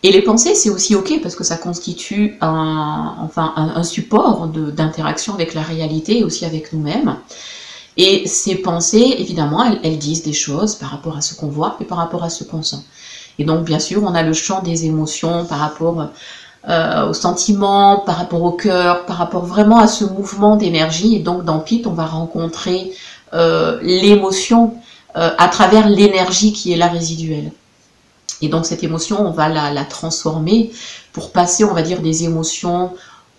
Et 0.03 0.13
les 0.13 0.23
pensées, 0.23 0.55
c'est 0.55 0.71
aussi 0.71 0.95
ok 0.95 1.21
parce 1.23 1.35
que 1.35 1.43
ça 1.43 1.57
constitue 1.57 2.39
un, 2.41 3.17
enfin, 3.21 3.53
un, 3.57 3.83
support 3.83 4.47
d'interaction 4.47 5.35
avec 5.35 5.55
la 5.55 5.63
réalité 5.63 6.21
et 6.21 6.25
aussi 6.25 6.45
avec 6.45 6.73
nous-mêmes. 6.73 7.17
Et 7.97 8.29
ces 8.29 8.55
pensées, 8.55 9.17
évidemment, 9.19 9.65
elles, 9.83 9.99
disent 9.99 10.23
des 10.23 10.33
choses 10.33 10.77
par 10.77 10.91
rapport 10.91 11.17
à 11.17 11.21
ce 11.21 11.35
qu'on 11.35 11.49
voit 11.49 11.77
et 11.81 11.85
par 11.85 11.99
rapport 11.99 12.23
à 12.23 12.31
ce 12.31 12.45
qu'on 12.45 12.63
sent. 12.63 12.85
Et 13.41 13.45
donc, 13.45 13.65
bien 13.65 13.81
sûr, 13.81 14.05
on 14.05 14.15
a 14.15 14.23
le 14.23 14.33
champ 14.33 14.63
des 14.63 14.87
émotions 14.87 15.45
par 15.47 15.59
rapport 15.59 16.07
euh, 16.69 17.09
aux 17.09 17.15
sentiments, 17.15 17.99
par 17.99 18.19
rapport 18.19 18.43
au 18.43 18.53
cœur, 18.53 19.05
par 19.05 19.17
rapport 19.17 19.45
vraiment 19.45 19.79
à 19.79 19.89
ce 19.89 20.05
mouvement 20.05 20.55
d'énergie. 20.55 21.17
Et 21.17 21.19
donc, 21.19 21.45
dans 21.45 21.59
Pit, 21.59 21.89
on 21.89 21.93
va 21.93 22.07
rencontrer 22.07 22.93
l'émotion 23.83 24.75
euh, 25.17 25.31
à 25.39 25.49
travers 25.49 25.89
l'énergie 25.89 26.53
qui 26.53 26.73
est 26.73 26.77
là 26.77 26.87
résiduelle. 26.87 27.51
Et 28.43 28.49
donc 28.49 28.67
cette 28.67 28.85
émotion, 28.85 29.27
on 29.27 29.31
va 29.31 29.49
la, 29.49 29.85
transformer 29.85 30.71
pour 31.13 31.33
passer, 31.33 31.65
on 31.65 31.73
va 31.73 31.83
dire, 31.83 32.03
des 32.03 32.25
émotions 32.25 32.93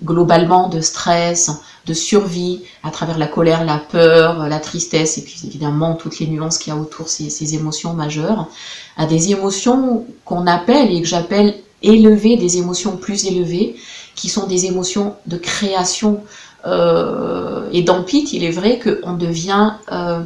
globalement 0.04 0.68
de 0.68 0.82
stress, 0.82 1.52
de 1.86 1.94
survie, 1.94 2.64
à 2.84 2.92
travers 2.92 3.18
la 3.18 3.28
colère, 3.28 3.64
la 3.64 3.78
peur, 3.78 4.50
la 4.50 4.60
tristesse, 4.60 5.18
et 5.20 5.22
puis 5.22 5.40
évidemment 5.46 5.94
toutes 5.94 6.20
les 6.20 6.28
nuances 6.28 6.58
qu'il 6.58 6.74
y 6.74 6.76
a 6.76 6.80
autour 6.80 7.08
ces, 7.08 7.30
ces 7.30 7.56
émotions 7.56 7.94
majeures, 7.94 8.48
à 8.98 9.06
des 9.06 9.32
émotions 9.32 10.06
qu'on 10.26 10.48
appelle 10.48 10.92
et 10.92 11.02
que 11.02 11.08
j'appelle 11.08 11.56
élevées, 11.82 12.36
des 12.36 12.58
émotions 12.58 12.98
plus 12.98 13.26
élevées, 13.26 13.76
qui 14.16 14.28
sont 14.28 14.48
des 14.48 14.66
émotions 14.66 15.16
de 15.28 15.38
création. 15.38 16.24
Euh, 16.66 17.70
et 17.72 17.84
dans 17.84 18.04
Pete, 18.04 18.34
il 18.34 18.44
est 18.44 18.52
vrai 18.52 18.80
qu'on 18.80 19.14
devient 19.14 19.74
euh, 19.92 20.22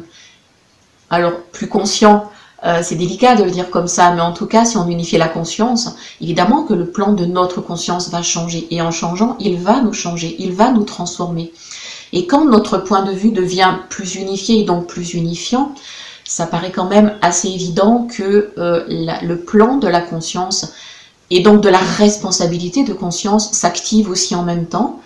alors 1.10 1.34
plus 1.52 1.68
conscient 1.68 2.30
euh, 2.64 2.80
c'est 2.82 2.94
délicat 2.94 3.34
de 3.34 3.44
le 3.44 3.50
dire 3.50 3.68
comme 3.68 3.88
ça, 3.88 4.14
mais 4.14 4.22
en 4.22 4.32
tout 4.32 4.46
cas, 4.46 4.64
si 4.64 4.78
on 4.78 4.88
unifiait 4.88 5.18
la 5.18 5.28
conscience, 5.28 5.96
évidemment 6.22 6.62
que 6.62 6.72
le 6.72 6.86
plan 6.86 7.12
de 7.12 7.26
notre 7.26 7.60
conscience 7.60 8.08
va 8.08 8.22
changer. 8.22 8.66
Et 8.70 8.80
en 8.80 8.90
changeant, 8.90 9.36
il 9.38 9.58
va 9.58 9.82
nous 9.82 9.92
changer, 9.92 10.34
il 10.38 10.52
va 10.52 10.70
nous 10.70 10.84
transformer. 10.84 11.52
Et 12.14 12.26
quand 12.26 12.46
notre 12.46 12.78
point 12.78 13.02
de 13.02 13.12
vue 13.12 13.32
devient 13.32 13.74
plus 13.90 14.14
unifié 14.14 14.60
et 14.60 14.64
donc 14.64 14.86
plus 14.86 15.12
unifiant, 15.12 15.74
ça 16.24 16.46
paraît 16.46 16.72
quand 16.72 16.88
même 16.88 17.18
assez 17.20 17.48
évident 17.48 18.08
que 18.10 18.54
le 18.56 19.34
plan 19.34 19.76
de 19.76 19.88
la 19.88 20.00
conscience 20.00 20.72
et 21.28 21.40
donc 21.40 21.60
de 21.60 21.68
la 21.68 21.78
responsabilité 21.78 22.84
de 22.84 22.94
conscience 22.94 23.52
s'active 23.52 24.08
aussi 24.08 24.34
en 24.34 24.42
même 24.42 24.64
temps, 24.66 25.00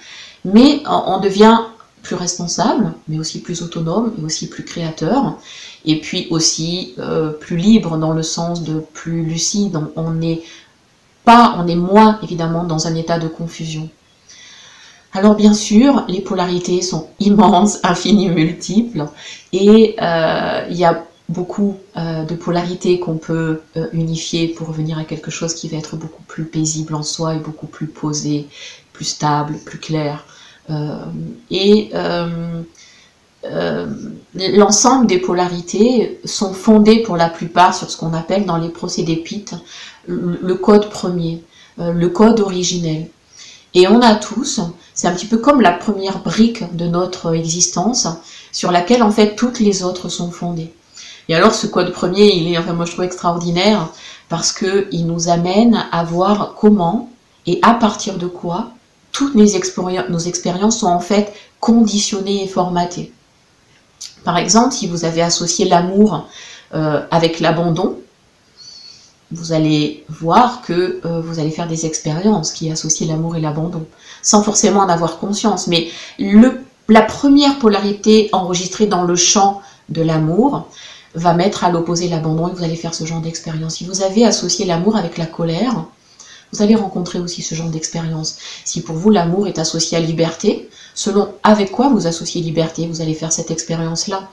mais 0.45 0.83
on 0.87 1.21
devient 1.21 1.59
plus 2.02 2.16
responsable, 2.16 2.92
mais 3.09 3.18
aussi 3.18 3.42
plus 3.42 3.62
autonome 3.62 4.12
et 4.18 4.25
aussi 4.25 4.49
plus 4.49 4.64
créateur 4.64 5.37
et 5.85 6.00
puis 6.00 6.26
aussi 6.30 6.95
euh, 6.99 7.30
plus 7.30 7.57
libre 7.57 7.97
dans 7.99 8.12
le 8.12 8.23
sens 8.23 8.62
de 8.62 8.80
plus 8.92 9.23
lucide. 9.23 9.78
On 9.97 10.11
n'est 10.11 10.42
pas, 11.25 11.57
on 11.59 11.66
est 11.66 11.76
moins 11.76 12.18
évidemment 12.23 12.64
dans 12.64 12.87
un 12.87 12.95
état 12.95 13.18
de 13.18 13.28
confusion. 13.28 13.88
Alors 15.12 15.35
bien 15.35 15.54
sûr, 15.54 16.04
les 16.09 16.21
polarités 16.21 16.83
sont 16.83 17.09
immenses, 17.21 17.78
infinies, 17.83 18.30
multiples, 18.30 19.07
et 19.52 19.97
euh, 20.00 20.66
il 20.71 20.76
y 20.76 20.85
a 20.85 21.04
beaucoup 21.28 21.76
euh, 21.99 22.25
de 22.25 22.35
polarités 22.35 22.99
qu'on 23.00 23.18
peut 23.18 23.61
unifier 23.92 24.49
pour 24.49 24.68
revenir 24.68 24.99
à 24.99 25.04
quelque 25.04 25.30
chose 25.30 25.52
qui 25.52 25.68
va 25.68 25.76
être 25.76 25.97
beaucoup 25.97 26.23
plus 26.23 26.45
paisible 26.45 26.95
en 26.95 27.02
soi 27.02 27.35
et 27.35 27.38
beaucoup 27.38 27.66
plus 27.66 27.87
posé, 27.87 28.49
plus 28.99 29.05
stable, 29.05 29.55
plus 29.64 29.78
clair. 29.78 30.25
et 31.50 31.90
euh, 33.45 33.87
l'ensemble 34.35 35.07
des 35.07 35.21
polarités 35.21 36.21
sont 36.25 36.52
fondées 36.52 37.02
pour 37.05 37.17
la 37.17 37.28
plupart 37.28 37.73
sur 37.73 37.88
ce 37.88 37.97
qu'on 37.97 38.12
appelle 38.12 38.45
dans 38.45 38.57
les 38.57 38.69
procédés 38.69 39.14
PIT 39.17 39.55
le 40.09 40.55
code 40.55 40.90
premier, 40.90 41.45
euh, 41.78 41.93
le 41.93 42.09
code 42.09 42.40
originel. 42.40 43.09
Et 43.75 43.87
on 43.87 44.00
a 44.00 44.14
tous, 44.14 44.61
c'est 44.95 45.07
un 45.07 45.12
petit 45.12 45.26
peu 45.26 45.37
comme 45.37 45.61
la 45.61 45.73
première 45.73 46.23
brique 46.23 46.75
de 46.75 46.87
notre 46.87 47.35
existence 47.35 48.09
sur 48.50 48.73
laquelle 48.73 49.02
en 49.02 49.12
fait 49.12 49.37
toutes 49.37 49.61
les 49.61 49.85
autres 49.85 50.09
sont 50.09 50.31
fondées. 50.31 50.73
Et 51.28 51.35
alors 51.35 51.55
ce 51.55 51.67
code 51.67 51.93
premier, 51.93 52.35
il 52.35 52.52
est, 52.52 52.59
enfin 52.59 52.73
moi 52.73 52.87
je 52.87 52.93
trouve 52.93 53.05
extraordinaire 53.05 53.88
parce 54.28 54.52
que 54.52 54.88
il 54.90 55.07
nous 55.07 55.28
amène 55.28 55.85
à 55.93 56.02
voir 56.02 56.55
comment 56.59 57.11
et 57.47 57.61
à 57.62 57.75
partir 57.75 58.17
de 58.17 58.26
quoi 58.26 58.71
toutes 59.19 59.35
nos 59.35 59.45
expériences 59.47 60.79
sont 60.79 60.87
en 60.87 61.01
fait 61.01 61.33
conditionnées 61.59 62.45
et 62.45 62.47
formatées. 62.47 63.13
Par 64.23 64.39
exemple, 64.39 64.73
si 64.73 64.87
vous 64.87 65.05
avez 65.05 65.23
associé 65.23 65.69
l'amour 65.69 66.29
euh, 66.73 67.05
avec 67.11 67.41
l'abandon, 67.41 67.99
vous 69.33 69.53
allez 69.53 70.05
voir 70.09 70.63
que 70.63 71.01
euh, 71.05 71.21
vous 71.21 71.41
allez 71.41 71.51
faire 71.51 71.67
des 71.67 71.85
expériences 71.85 72.53
qui 72.53 72.71
associent 72.71 73.09
l'amour 73.09 73.35
et 73.35 73.41
l'abandon, 73.41 73.85
sans 74.23 74.45
forcément 74.45 74.83
en 74.83 74.89
avoir 74.89 75.19
conscience. 75.19 75.67
Mais 75.67 75.89
la 76.89 77.03
première 77.03 77.59
polarité 77.59 78.29
enregistrée 78.31 78.87
dans 78.87 79.03
le 79.03 79.17
champ 79.17 79.63
de 79.89 80.01
l'amour 80.01 80.69
va 81.17 81.35
mettre 81.35 81.65
à 81.65 81.71
l'opposé 81.71 82.09
l'abandon 82.09 82.47
et 82.47 82.53
vous 82.53 82.63
allez 82.63 82.77
faire 82.77 82.95
ce 82.95 83.05
genre 83.05 83.21
d'expérience. 83.21 83.75
Si 83.75 83.85
vous 83.85 84.01
avez 84.03 84.25
associé 84.25 84.65
l'amour 84.65 84.97
avec 84.97 85.19
la 85.19 85.27
colère, 85.27 85.87
vous 86.52 86.62
allez 86.62 86.75
rencontrer 86.75 87.19
aussi 87.19 87.43
ce 87.43 87.55
genre 87.55 87.69
d'expérience. 87.69 88.38
Si 88.64 88.83
pour 88.83 88.97
vous 88.97 89.11
l'amour 89.11 89.47
est 89.47 89.59
associé 89.59 89.99
à 89.99 90.00
liberté, 90.00 90.69
selon 90.95 91.35
avec 91.43 91.71
quoi 91.71 91.88
vous 91.88 92.07
associez 92.07 92.40
liberté, 92.40 92.87
vous 92.87 93.00
allez 93.00 93.14
faire 93.14 93.33
cette 93.33 93.50
expérience-là. 93.50 94.31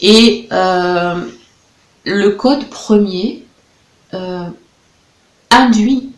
Et 0.00 0.48
euh, 0.52 1.26
le 2.04 2.30
code 2.30 2.68
premier 2.70 3.44
euh, 4.14 4.44
induit 5.50 6.12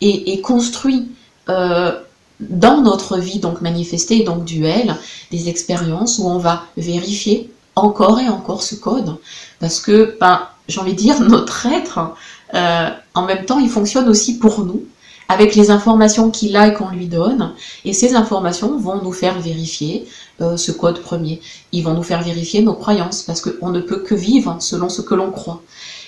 et, 0.00 0.40
construit 0.40 1.10
euh, 1.48 1.92
dans 2.40 2.82
notre 2.82 3.18
vie, 3.18 3.40
donc 3.40 3.60
manifestée, 3.60 4.22
donc 4.22 4.44
duel, 4.44 4.96
des 5.30 5.48
expériences 5.48 6.18
où 6.18 6.28
on 6.28 6.38
va 6.38 6.64
vérifier 6.76 7.50
encore 7.74 8.20
et 8.20 8.28
encore 8.28 8.62
ce 8.62 8.74
code. 8.74 9.16
Parce 9.60 9.80
que, 9.80 10.16
ben, 10.20 10.42
j'ai 10.68 10.80
envie 10.80 10.92
de 10.92 10.98
dire, 10.98 11.20
notre 11.20 11.66
être, 11.66 12.14
euh, 12.54 12.90
en 13.14 13.22
même 13.22 13.44
temps, 13.44 13.58
il 13.58 13.70
fonctionne 13.70 14.08
aussi 14.08 14.38
pour 14.38 14.64
nous, 14.64 14.84
avec 15.28 15.54
les 15.54 15.70
informations 15.70 16.30
qu'il 16.30 16.56
a 16.56 16.68
et 16.68 16.74
qu'on 16.74 16.88
lui 16.88 17.06
donne. 17.06 17.52
Et 17.84 17.92
ces 17.92 18.14
informations 18.14 18.78
vont 18.78 19.02
nous 19.02 19.12
faire 19.12 19.40
vérifier 19.40 20.06
euh, 20.40 20.56
ce 20.56 20.72
code 20.72 21.00
premier. 21.00 21.40
Ils 21.72 21.82
vont 21.84 21.94
nous 21.94 22.02
faire 22.02 22.22
vérifier 22.22 22.62
nos 22.62 22.74
croyances, 22.74 23.22
parce 23.22 23.40
qu'on 23.40 23.70
ne 23.70 23.80
peut 23.80 23.98
que 23.98 24.14
vivre 24.14 24.56
selon 24.60 24.88
ce 24.88 25.02
que 25.02 25.14
l'on 25.14 25.30
croit. 25.30 25.62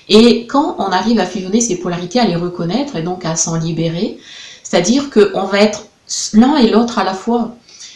Et 0.09 0.47
quand 0.47 0.77
on 0.79 0.87
arrive 0.87 1.21
à 1.21 1.27
fusionner 1.27 1.61
ces 1.61 1.77
polarités, 1.77 2.19
à 2.19 2.27
les 2.27 2.37
reconnaître 2.37 2.97
et 2.97 3.03
donc 3.03 3.25
à 3.25 3.37
s'en 3.37 3.57
libérer, 3.57 4.19
c'est-à-dire 4.63 5.11
qu'on 5.11 5.45
va 5.45 5.61
être 5.61 5.87
l'un 6.33 6.57
et 6.57 6.69
l'autre 6.69 6.99
à 6.99 7.05
la 7.05 7.15
fois 7.15 7.55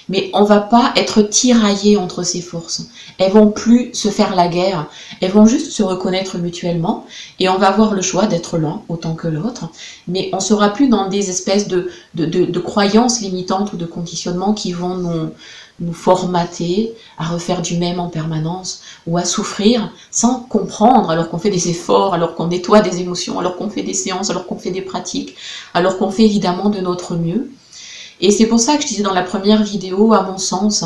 mais 0.09 0.31
on 0.35 0.45
va 0.45 0.61
pas 0.61 0.93
être 0.97 1.23
tiraillé 1.23 1.97
entre 1.97 2.23
ces 2.23 2.41
forces. 2.41 2.83
Elles 3.19 3.33
vont 3.33 3.51
plus 3.51 3.95
se 3.95 4.09
faire 4.09 4.35
la 4.35 4.49
guerre, 4.49 4.87
elles 5.21 5.31
vont 5.31 5.47
juste 5.47 5.73
se 5.73 5.83
reconnaître 5.83 6.39
mutuellement 6.39 7.07
et 7.39 7.49
on 7.49 7.59
va 7.59 7.69
avoir 7.69 7.95
le 7.95 8.03
choix 8.03 8.27
d'être 8.27 8.59
l'un 8.59 8.83
autant 8.89 9.15
que 9.15 9.29
l'autre, 9.29 9.69
mais 10.09 10.31
on 10.33 10.41
sera 10.41 10.71
plus 10.71 10.89
dans 10.89 11.09
des 11.09 11.31
espèces 11.31 11.69
de, 11.69 11.91
de, 12.15 12.59
croyances 12.61 13.21
limitantes 13.21 13.73
ou 13.73 13.77
de 13.77 13.87
conditionnements 13.87 14.55
qui 14.55 14.73
vont 14.73 14.97
nous, 14.97 15.31
nous 15.81 15.93
formater 15.93 16.93
à 17.19 17.25
refaire 17.25 17.63
du 17.63 17.77
même 17.79 17.99
en 17.99 18.09
permanence 18.09 18.83
ou 19.07 19.19
à 19.19 19.25
souffrir 19.25 19.91
sans 20.11 20.41
comprendre 20.41 21.11
alors 21.11 21.29
qu'on 21.29 21.39
fait 21.39 21.51
des 21.51 21.69
efforts, 21.69 22.15
alors 22.15 22.35
qu'on 22.35 22.47
nettoie 22.47 22.81
des 22.81 23.01
émotions, 23.01 23.39
alors 23.39 23.57
qu'on 23.57 23.71
fait 23.71 23.83
des 23.83 23.95
séances, 23.95 24.31
alors 24.31 24.47
qu'on 24.47 24.59
fait 24.59 24.71
des 24.71 24.83
pratiques, 24.83 25.37
alors 25.75 25.99
qu'on 25.99 26.11
fait 26.11 26.25
évidemment 26.25 26.71
de 26.71 26.81
notre 26.81 27.17
mieux. 27.17 27.51
Et 28.21 28.30
c'est 28.30 28.47
pour 28.47 28.61
ça 28.61 28.76
que 28.76 28.83
je 28.83 28.88
disais 28.88 29.02
dans 29.02 29.12
la 29.12 29.23
première 29.23 29.62
vidéo, 29.62 30.12
à 30.14 30.23
mon 30.23 30.38
sens, 30.38 30.85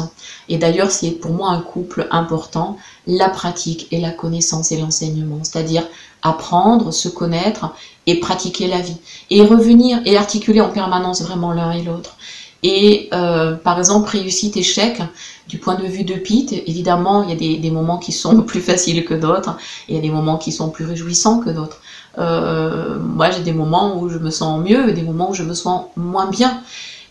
et 0.49 0.57
d'ailleurs 0.57 0.91
c'est 0.91 1.11
pour 1.11 1.33
moi 1.33 1.51
un 1.51 1.61
couple 1.61 2.09
important, 2.11 2.77
la 3.07 3.29
pratique 3.29 3.87
et 3.91 4.01
la 4.01 4.11
connaissance 4.11 4.73
et 4.73 4.79
l'enseignement, 4.79 5.41
c'est-à-dire 5.43 5.87
apprendre, 6.23 6.93
se 6.93 7.09
connaître 7.09 7.75
et 8.07 8.19
pratiquer 8.21 8.67
la 8.67 8.81
vie. 8.81 8.97
Et 9.31 9.43
revenir 9.43 10.01
et 10.05 10.17
articuler 10.17 10.61
en 10.61 10.71
permanence 10.71 11.23
vraiment 11.23 11.53
l'un 11.53 11.73
et 11.73 11.83
l'autre. 11.83 12.17
Et 12.63 13.09
euh, 13.13 13.55
par 13.55 13.79
exemple, 13.79 14.09
réussite, 14.09 14.57
échec, 14.57 15.01
du 15.49 15.59
point 15.59 15.77
de 15.77 15.87
vue 15.87 16.05
de 16.05 16.15
Pete, 16.15 16.53
évidemment, 16.67 17.23
il 17.23 17.31
y 17.31 17.57
a 17.57 17.61
des, 17.61 17.71
moments 17.71 17.99
qui 17.99 18.13
sont 18.13 18.43
plus 18.43 18.61
faciles 18.61 19.05
que 19.05 19.15
d'autres, 19.15 19.57
il 19.89 19.95
y 19.95 19.99
a 19.99 20.01
des 20.01 20.11
moments 20.11 20.39
qui 20.39 20.51
sont 20.51 20.71
plus 20.71 20.85
réjouissants 20.85 21.41
que 21.41 21.51
d'autres. 21.51 21.81
Euh, 22.19 22.99
moi, 22.99 23.31
j'ai 23.31 23.43
des 23.43 23.53
moments 23.53 24.01
où 24.01 24.09
je 24.09 24.19
me 24.19 24.31
sens 24.31 24.61
mieux 24.61 24.93
des 24.93 25.03
moments 25.03 25.31
où 25.31 25.35
je 25.35 25.45
me 25.45 25.55
sens 25.55 25.87
moins 25.97 26.27
bien. 26.27 26.61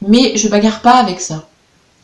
Mais 0.01 0.38
je 0.38 0.48
bagarre 0.50 0.82
pas 0.82 0.96
avec 0.96 1.20
ça. 1.20 1.46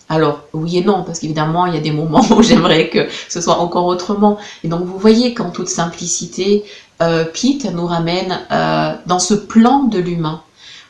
Alors, 0.09 0.41
oui 0.53 0.77
et 0.77 0.83
non, 0.83 1.03
parce 1.03 1.19
qu'évidemment, 1.19 1.65
il 1.65 1.73
y 1.73 1.77
a 1.77 1.81
des 1.81 1.91
moments 1.91 2.23
où 2.37 2.41
j'aimerais 2.41 2.89
que 2.89 3.07
ce 3.29 3.41
soit 3.41 3.59
encore 3.59 3.85
autrement. 3.85 4.37
Et 4.63 4.67
donc, 4.67 4.83
vous 4.83 4.97
voyez 4.97 5.33
qu'en 5.33 5.49
toute 5.49 5.69
simplicité, 5.69 6.63
euh, 7.01 7.25
Pete 7.25 7.65
nous 7.73 7.85
ramène 7.85 8.39
euh, 8.51 8.93
dans 9.05 9.19
ce 9.19 9.33
plan 9.33 9.83
de 9.83 9.99
l'humain. 9.99 10.41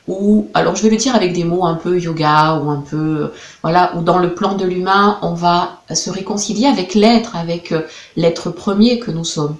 Ou, 0.10 0.50
alors 0.54 0.76
je 0.76 0.84
vais 0.84 0.90
le 0.90 0.98
dire 0.98 1.16
avec 1.16 1.32
des 1.32 1.46
mots 1.46 1.64
un 1.64 1.76
peu 1.76 1.98
yoga, 1.98 2.56
ou 2.62 2.70
un 2.70 2.82
peu, 2.82 3.32
voilà, 3.62 3.96
où 3.96 4.02
dans 4.02 4.18
le 4.18 4.34
plan 4.34 4.56
de 4.56 4.66
l'humain, 4.66 5.18
on 5.22 5.34
va 5.34 5.82
se 5.94 6.10
réconcilier 6.10 6.66
avec 6.66 6.94
l'être, 6.94 7.38
avec 7.38 7.72
euh, 7.72 7.84
l'être 8.18 8.50
premier 8.50 9.00
que 9.00 9.12
nous 9.12 9.24
sommes. 9.24 9.56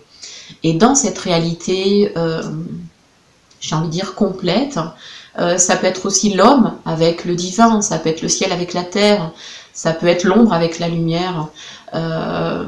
Et 0.64 0.74
dans 0.74 0.96
cette 0.96 1.18
réalité, 1.18 2.14
j'ai 3.62 3.76
envie 3.76 3.88
de 3.88 3.92
dire, 3.92 4.14
complète. 4.14 4.78
Euh, 5.40 5.58
ça 5.58 5.76
peut 5.76 5.88
être 5.88 6.06
aussi 6.06 6.34
l'homme 6.34 6.74
avec 6.86 7.26
le 7.26 7.36
divin, 7.36 7.82
ça 7.82 7.98
peut 7.98 8.10
être 8.10 8.22
le 8.22 8.30
ciel 8.30 8.52
avec 8.52 8.74
la 8.74 8.84
terre, 8.84 9.32
ça 9.74 9.92
peut 9.94 10.08
être 10.08 10.24
l'ombre 10.24 10.54
avec 10.54 10.80
la 10.80 10.88
lumière. 10.88 11.48
Euh, 11.94 12.66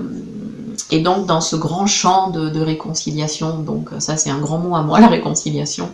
et 0.91 0.99
donc 0.99 1.25
dans 1.25 1.41
ce 1.41 1.55
grand 1.55 1.87
champ 1.87 2.29
de, 2.29 2.59
réconciliation, 2.61 3.59
donc 3.59 3.89
ça 3.99 4.17
c'est 4.17 4.29
un 4.29 4.39
grand 4.39 4.57
mot 4.57 4.75
à 4.75 4.81
moi, 4.81 4.99
la 4.99 5.07
réconciliation, 5.07 5.89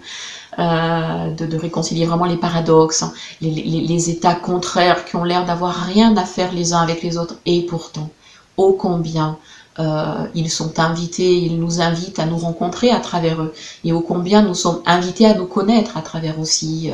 euh, 0.60 1.34
de, 1.34 1.58
réconcilier 1.58 2.06
vraiment 2.06 2.26
les 2.26 2.38
paradoxes, 2.38 3.06
les, 3.42 4.10
états 4.10 4.36
contraires 4.36 5.06
qui 5.06 5.16
ont 5.16 5.24
l'air 5.24 5.46
d'avoir 5.46 5.76
rien 5.76 6.16
à 6.18 6.26
faire 6.26 6.52
les 6.52 6.74
uns 6.74 6.82
avec 6.82 7.04
les 7.04 7.18
autres, 7.18 7.36
et 7.46 7.62
pourtant, 7.66 8.10
ô 8.58 8.74
combien 8.74 9.38
euh, 9.80 10.28
ils 10.36 10.50
sont 10.50 10.80
invités, 10.80 11.34
ils 11.38 11.60
nous 11.60 11.82
invitent 11.82 12.20
à 12.20 12.26
nous 12.26 12.38
rencontrer 12.38 12.92
à 12.92 13.00
travers 13.00 13.42
eux, 13.42 13.54
et 13.84 13.94
ô 13.94 14.02
combien 14.02 14.42
nous 14.42 14.56
sommes 14.56 14.82
invités 14.86 15.26
à 15.26 15.34
nous 15.34 15.46
connaître 15.46 15.98
à 15.98 16.02
travers 16.02 16.40
aussi, 16.40 16.92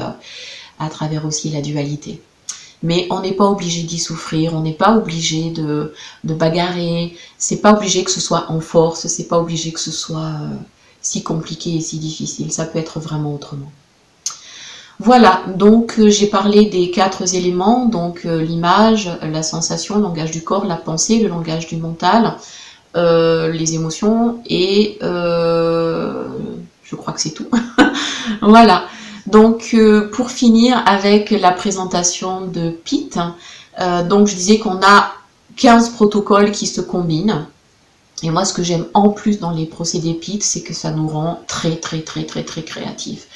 à 0.80 0.90
travers 0.90 1.26
aussi 1.26 1.50
la 1.50 1.62
dualité. 1.62 2.22
Mais 2.84 3.08
on 3.10 3.22
n'est 3.22 3.34
pas 3.34 3.46
obligé 3.46 3.84
d'y 3.84 3.98
souffrir, 3.98 4.54
on 4.54 4.62
n'est 4.62 4.74
pas 4.74 4.96
obligé 4.96 5.50
de, 5.50 5.94
de 6.24 6.34
bagarrer, 6.34 7.16
c'est 7.38 7.62
pas 7.62 7.74
obligé 7.74 8.04
que 8.04 8.12
ce 8.12 8.22
soit 8.22 8.46
en 8.50 8.60
force, 8.60 9.08
c'est 9.08 9.28
pas 9.28 9.40
obligé 9.40 9.72
que 9.72 9.80
ce 9.80 9.92
soit 9.92 10.20
euh, 10.20 10.56
si 11.02 11.24
compliqué 11.24 11.76
et 11.76 11.82
si 11.82 11.98
difficile, 11.98 12.52
ça 12.52 12.66
peut 12.66 12.78
être 12.78 13.00
vraiment 13.00 13.34
autrement. 13.34 13.72
Voilà, 15.00 15.44
donc 15.56 16.00
euh, 16.00 16.10
j'ai 16.10 16.28
parlé 16.28 16.66
des 16.66 16.92
quatre 16.92 17.34
éléments, 17.34 17.86
donc 17.86 18.26
euh, 18.26 18.44
l'image, 18.44 19.10
la 19.24 19.42
sensation, 19.42 19.96
le 19.96 20.02
langage 20.02 20.32
du 20.32 20.44
corps, 20.44 20.66
la 20.66 20.76
pensée, 20.76 21.20
le 21.20 21.30
langage 21.30 21.68
du 21.68 21.78
mental, 21.78 22.36
les 22.98 23.76
émotions 23.76 24.42
et 24.48 24.98
je 26.90 26.96
crois 26.96 27.14
que 27.14 27.22
c'est 27.22 27.32
tout. 27.32 27.48
voilà. 28.42 28.86
Donc 29.28 29.72
euh, 29.74 30.10
pour 30.10 30.32
finir 30.32 30.82
avec 30.86 31.32
la 31.32 31.52
présentation 31.52 32.42
de 32.42 32.70
Pete, 32.70 33.20
euh, 33.80 34.04
donc 34.04 34.28
je 34.28 34.36
disais 34.36 34.58
qu'on 34.58 34.80
a 34.82 35.12
15 35.58 35.90
protocoles 35.90 36.52
qui 36.52 36.66
se 36.66 36.80
combinent. 36.82 37.46
Et 38.24 38.32
moi, 38.32 38.46
ce 38.46 38.54
que 38.54 38.64
j'aime 38.64 38.88
en 38.96 39.10
plus 39.10 39.40
dans 39.40 39.52
les 39.52 39.68
procédés 39.68 40.16
PIT, 40.16 40.42
c'est 40.42 40.62
que 40.62 40.74
ça 40.74 40.90
nous 40.90 41.08
rend 41.08 41.40
très, 41.48 41.76
très, 41.76 42.02
très, 42.02 42.24
très, 42.24 42.44
très 42.44 42.64
créatifs. 42.64 43.28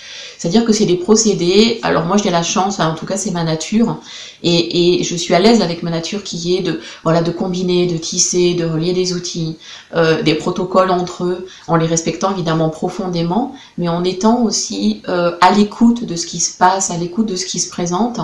C'est-à-dire 0.41 0.65
que 0.65 0.73
c'est 0.73 0.87
des 0.87 0.95
procédés, 0.97 1.79
alors 1.83 2.05
moi 2.05 2.17
j'ai 2.17 2.31
la 2.31 2.41
chance, 2.41 2.79
en 2.79 2.95
tout 2.95 3.05
cas 3.05 3.15
c'est 3.15 3.29
ma 3.29 3.43
nature, 3.43 3.97
et, 4.41 5.03
je 5.03 5.15
suis 5.15 5.35
à 5.35 5.39
l'aise 5.39 5.61
avec 5.61 5.83
ma 5.83 5.91
nature 5.91 6.23
qui 6.23 6.57
est 6.57 6.61
de, 6.61 6.79
voilà, 7.03 7.21
de 7.21 7.29
combiner, 7.29 7.85
de 7.85 7.95
tisser, 7.95 8.55
de 8.55 8.65
relier 8.65 8.93
des 8.93 9.13
outils, 9.13 9.57
euh, 9.95 10.23
des 10.23 10.33
protocoles 10.33 10.89
entre 10.89 11.25
eux, 11.25 11.47
en 11.67 11.75
les 11.75 11.85
respectant 11.85 12.31
évidemment 12.31 12.69
profondément, 12.69 13.53
mais 13.77 13.87
en 13.87 14.03
étant 14.03 14.41
aussi 14.41 15.03
euh, 15.09 15.37
à 15.41 15.51
l'écoute 15.51 16.05
de 16.05 16.15
ce 16.15 16.25
qui 16.25 16.39
se 16.39 16.57
passe, 16.57 16.89
à 16.89 16.97
l'écoute 16.97 17.27
de 17.27 17.35
ce 17.35 17.45
qui 17.45 17.59
se 17.59 17.69
présente, 17.69 18.19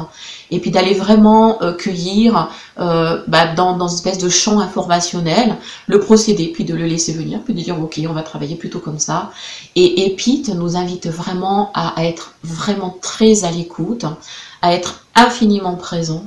et 0.49 0.59
puis 0.59 0.71
d'aller 0.71 0.95
vraiment 0.95 1.61
euh, 1.61 1.73
cueillir 1.73 2.49
bah, 2.77 3.47
dans, 3.55 3.87
une 3.87 3.93
espèce 3.93 4.17
de 4.17 4.29
champ 4.29 4.59
informationnel 4.59 5.55
le 5.87 5.99
procédé, 5.99 6.51
puis 6.53 6.63
de 6.63 6.75
le 6.75 6.85
laisser 6.85 7.13
venir, 7.13 7.39
puis 7.43 7.53
de 7.53 7.61
dire 7.61 7.81
ok, 7.81 7.99
on 8.07 8.13
va 8.13 8.23
travailler 8.23 8.55
plutôt 8.55 8.79
comme 8.79 8.99
ça. 8.99 9.31
Et, 9.75 10.05
et 10.05 10.15
Pete 10.15 10.49
nous 10.49 10.77
invite 10.77 11.07
vraiment 11.07 11.71
à 11.73 12.05
être 12.05 12.33
vraiment 12.43 12.97
très 13.01 13.45
à 13.45 13.51
l'écoute, 13.51 14.05
à 14.61 14.73
être 14.73 15.05
infiniment 15.15 15.75
présent 15.75 16.25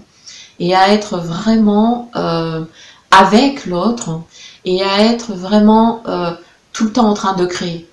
et 0.60 0.74
à 0.74 0.92
être 0.92 1.16
vraiment 1.18 2.10
euh, 2.14 2.62
avec 3.10 3.66
l'autre 3.66 4.20
et 4.64 4.82
à 4.82 5.02
être 5.04 5.32
vraiment 5.32 6.02
euh, 6.06 6.32
tout 6.72 6.84
le 6.84 6.92
temps 6.92 7.08
en 7.08 7.14
train 7.14 7.34
de 7.34 7.46
créer. 7.46 7.88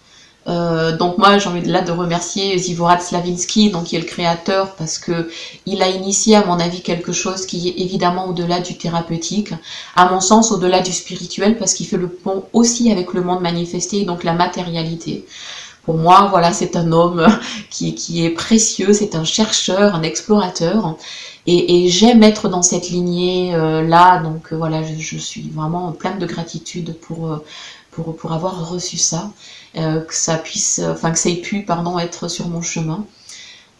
Euh, 0.48 0.96
donc 0.96 1.18
moi 1.18 1.38
j'ai 1.40 1.50
envie 1.50 1.62
de, 1.62 1.72
là 1.72 1.82
de 1.82 1.92
remercier 1.92 2.58
Zivorad 2.58 3.02
Slavinsky, 3.02 3.70
donc 3.70 3.86
qui 3.86 3.98
est 3.98 4.00
le 4.00 4.06
créateur, 4.06 4.76
parce 4.76 4.98
que 4.98 5.30
il 5.66 5.82
a 5.82 5.90
initié 5.90 6.36
à 6.36 6.46
mon 6.46 6.60
avis 6.60 6.82
quelque 6.82 7.12
chose 7.12 7.46
qui 7.46 7.68
est 7.68 7.82
évidemment 7.82 8.28
au-delà 8.30 8.62
du 8.62 8.78
thérapeutique, 8.78 9.54
à 9.96 10.10
mon 10.10 10.22
sens 10.22 10.52
au-delà 10.52 10.80
du 10.80 10.94
spirituel, 10.94 11.58
parce 11.58 11.74
qu'il 11.74 11.86
fait 11.88 11.98
le 11.98 12.08
pont 12.08 12.46
aussi 12.54 12.92
avec 12.92 13.14
le 13.14 13.22
monde 13.22 13.42
manifesté, 13.42 14.06
donc 14.06 14.24
la 14.24 14.34
matérialité. 14.34 15.26
Pour 15.84 15.98
moi, 15.98 16.28
voilà, 16.30 16.52
c'est 16.52 16.76
un 16.76 16.92
homme 16.92 17.26
qui, 17.70 18.24
est 18.24 18.30
précieux, 18.32 18.92
c'est 18.92 19.16
un 19.16 19.24
chercheur, 19.24 19.96
un 19.96 20.04
explorateur. 20.04 20.98
Et, 21.46 21.88
j'aime 21.88 22.24
être 22.24 22.50
dans 22.50 22.62
cette 22.62 22.90
lignée-là. 22.90 24.20
donc 24.22 24.52
euh, 24.52 24.58
voilà, 24.58 24.84
je, 24.84 25.18
suis 25.18 25.50
vraiment 25.50 25.94
pleine 25.94 26.20
de 26.20 26.26
gratitude 26.26 26.94
pour, 27.00 27.32
euh, 27.32 27.46
pour, 27.92 28.18
pour 28.18 28.34
avoir 28.34 28.70
reçu 28.70 28.98
ça. 28.98 29.32
Euh, 29.78 30.02
que 30.02 30.14
ça 30.14 30.38
puisse, 30.38 30.80
enfin 30.80 31.12
que 31.12 31.20
ça 31.20 31.30
ait 31.30 31.36
pu, 31.36 31.64
pardon, 31.64 32.00
être 32.00 32.28
sur 32.30 32.48
mon 32.48 32.62
chemin. 32.62 33.06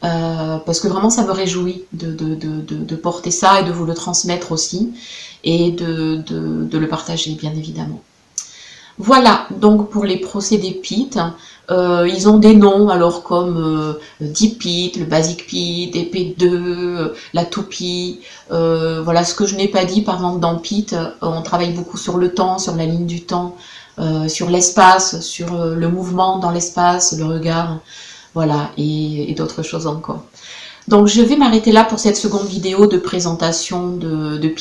parce 0.02 0.80
que 0.80 0.88
vraiment 0.88 1.10
ça 1.10 1.24
me 1.24 1.32
réjouit 1.32 1.84
de, 1.94 2.12
de, 2.12 2.36
de, 2.36 2.62
de, 2.62 2.96
porter 2.96 3.32
ça 3.32 3.62
et 3.62 3.64
de 3.64 3.72
vous 3.72 3.86
le 3.86 3.96
transmettre 3.96 4.52
aussi 4.52 4.94
et 5.44 5.72
de, 5.72 6.24
le 6.72 6.88
partager 6.88 7.32
bien 7.32 7.52
évidemment. 7.52 8.02
Voilà 9.00 9.48
donc 9.52 9.90
pour 9.90 10.06
les 10.06 10.18
procédés 10.18 10.72
PIT. 10.72 11.18
Euh, 11.70 12.08
ils 12.08 12.30
ont 12.30 12.38
des 12.38 12.56
noms, 12.56 12.88
alors 12.88 13.24
comme 13.24 13.58
euh, 13.58 14.00
DPIT, 14.22 15.00
le 15.00 15.06
Basic 15.06 15.46
PIT, 15.46 15.92
DP2, 15.94 16.46
euh, 16.46 17.14
la 17.34 17.44
toupie. 17.44 18.22
Euh, 18.52 19.02
voilà, 19.04 19.26
ce 19.26 19.36
que 19.36 19.46
je 19.46 19.56
n'ai 19.56 19.68
pas 19.68 19.84
dit, 19.84 20.02
par 20.02 20.16
exemple, 20.16 20.40
dans 20.40 20.58
PIT, 20.58 20.96
on 21.22 21.42
travaille 21.42 21.74
beaucoup 21.74 21.98
sur 21.98 22.18
le 22.18 22.34
temps, 22.34 22.58
sur 22.58 22.76
la 22.76 22.86
ligne 22.86 23.06
du 23.06 23.22
temps, 23.22 23.58
sur 24.28 24.50
l'espace, 24.50 25.22
sur 25.22 25.66
le 25.66 25.90
mouvement 25.90 26.38
dans 26.40 26.52
l'espace, 26.52 27.18
le 27.18 27.26
regard, 27.26 27.80
voilà, 28.34 28.72
et, 28.78 29.34
d'autres 29.36 29.64
choses 29.64 29.88
encore. 29.88 30.24
Donc 30.88 31.08
je 31.08 31.22
vais 31.22 31.36
m'arrêter 31.36 31.72
là 31.72 31.84
pour 31.84 32.00
cette 32.00 32.16
seconde 32.16 32.48
vidéo 32.48 32.86
de 32.88 32.98
présentation 32.98 33.90
de, 33.90 34.38
de. 34.38 34.54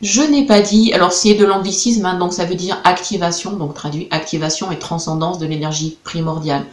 Je 0.00 0.22
n'ai 0.22 0.46
pas 0.46 0.60
dit, 0.60 0.92
alors 0.92 1.12
c'est 1.12 1.34
de 1.34 1.44
l'anglicisme, 1.44 2.06
hein, 2.06 2.18
donc 2.18 2.32
ça 2.32 2.44
veut 2.44 2.54
dire 2.54 2.78
activation, 2.84 3.52
donc 3.52 3.74
traduit 3.74 4.08
activation 4.10 4.70
et 4.70 4.78
transcendance 4.78 5.38
de 5.38 5.46
l'énergie 5.46 5.98
primordiale. 6.04 6.64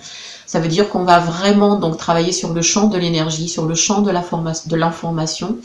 Ça 0.45 0.59
veut 0.59 0.67
dire 0.67 0.89
qu'on 0.89 1.03
va 1.03 1.19
vraiment 1.19 1.79
donc 1.79 1.97
travailler 1.97 2.31
sur 2.31 2.53
le 2.53 2.61
champ 2.61 2.87
de 2.87 2.97
l'énergie, 2.97 3.49
sur 3.49 3.65
le 3.65 3.75
champ 3.75 4.01
de 4.01 4.11
l'information. 4.75 5.57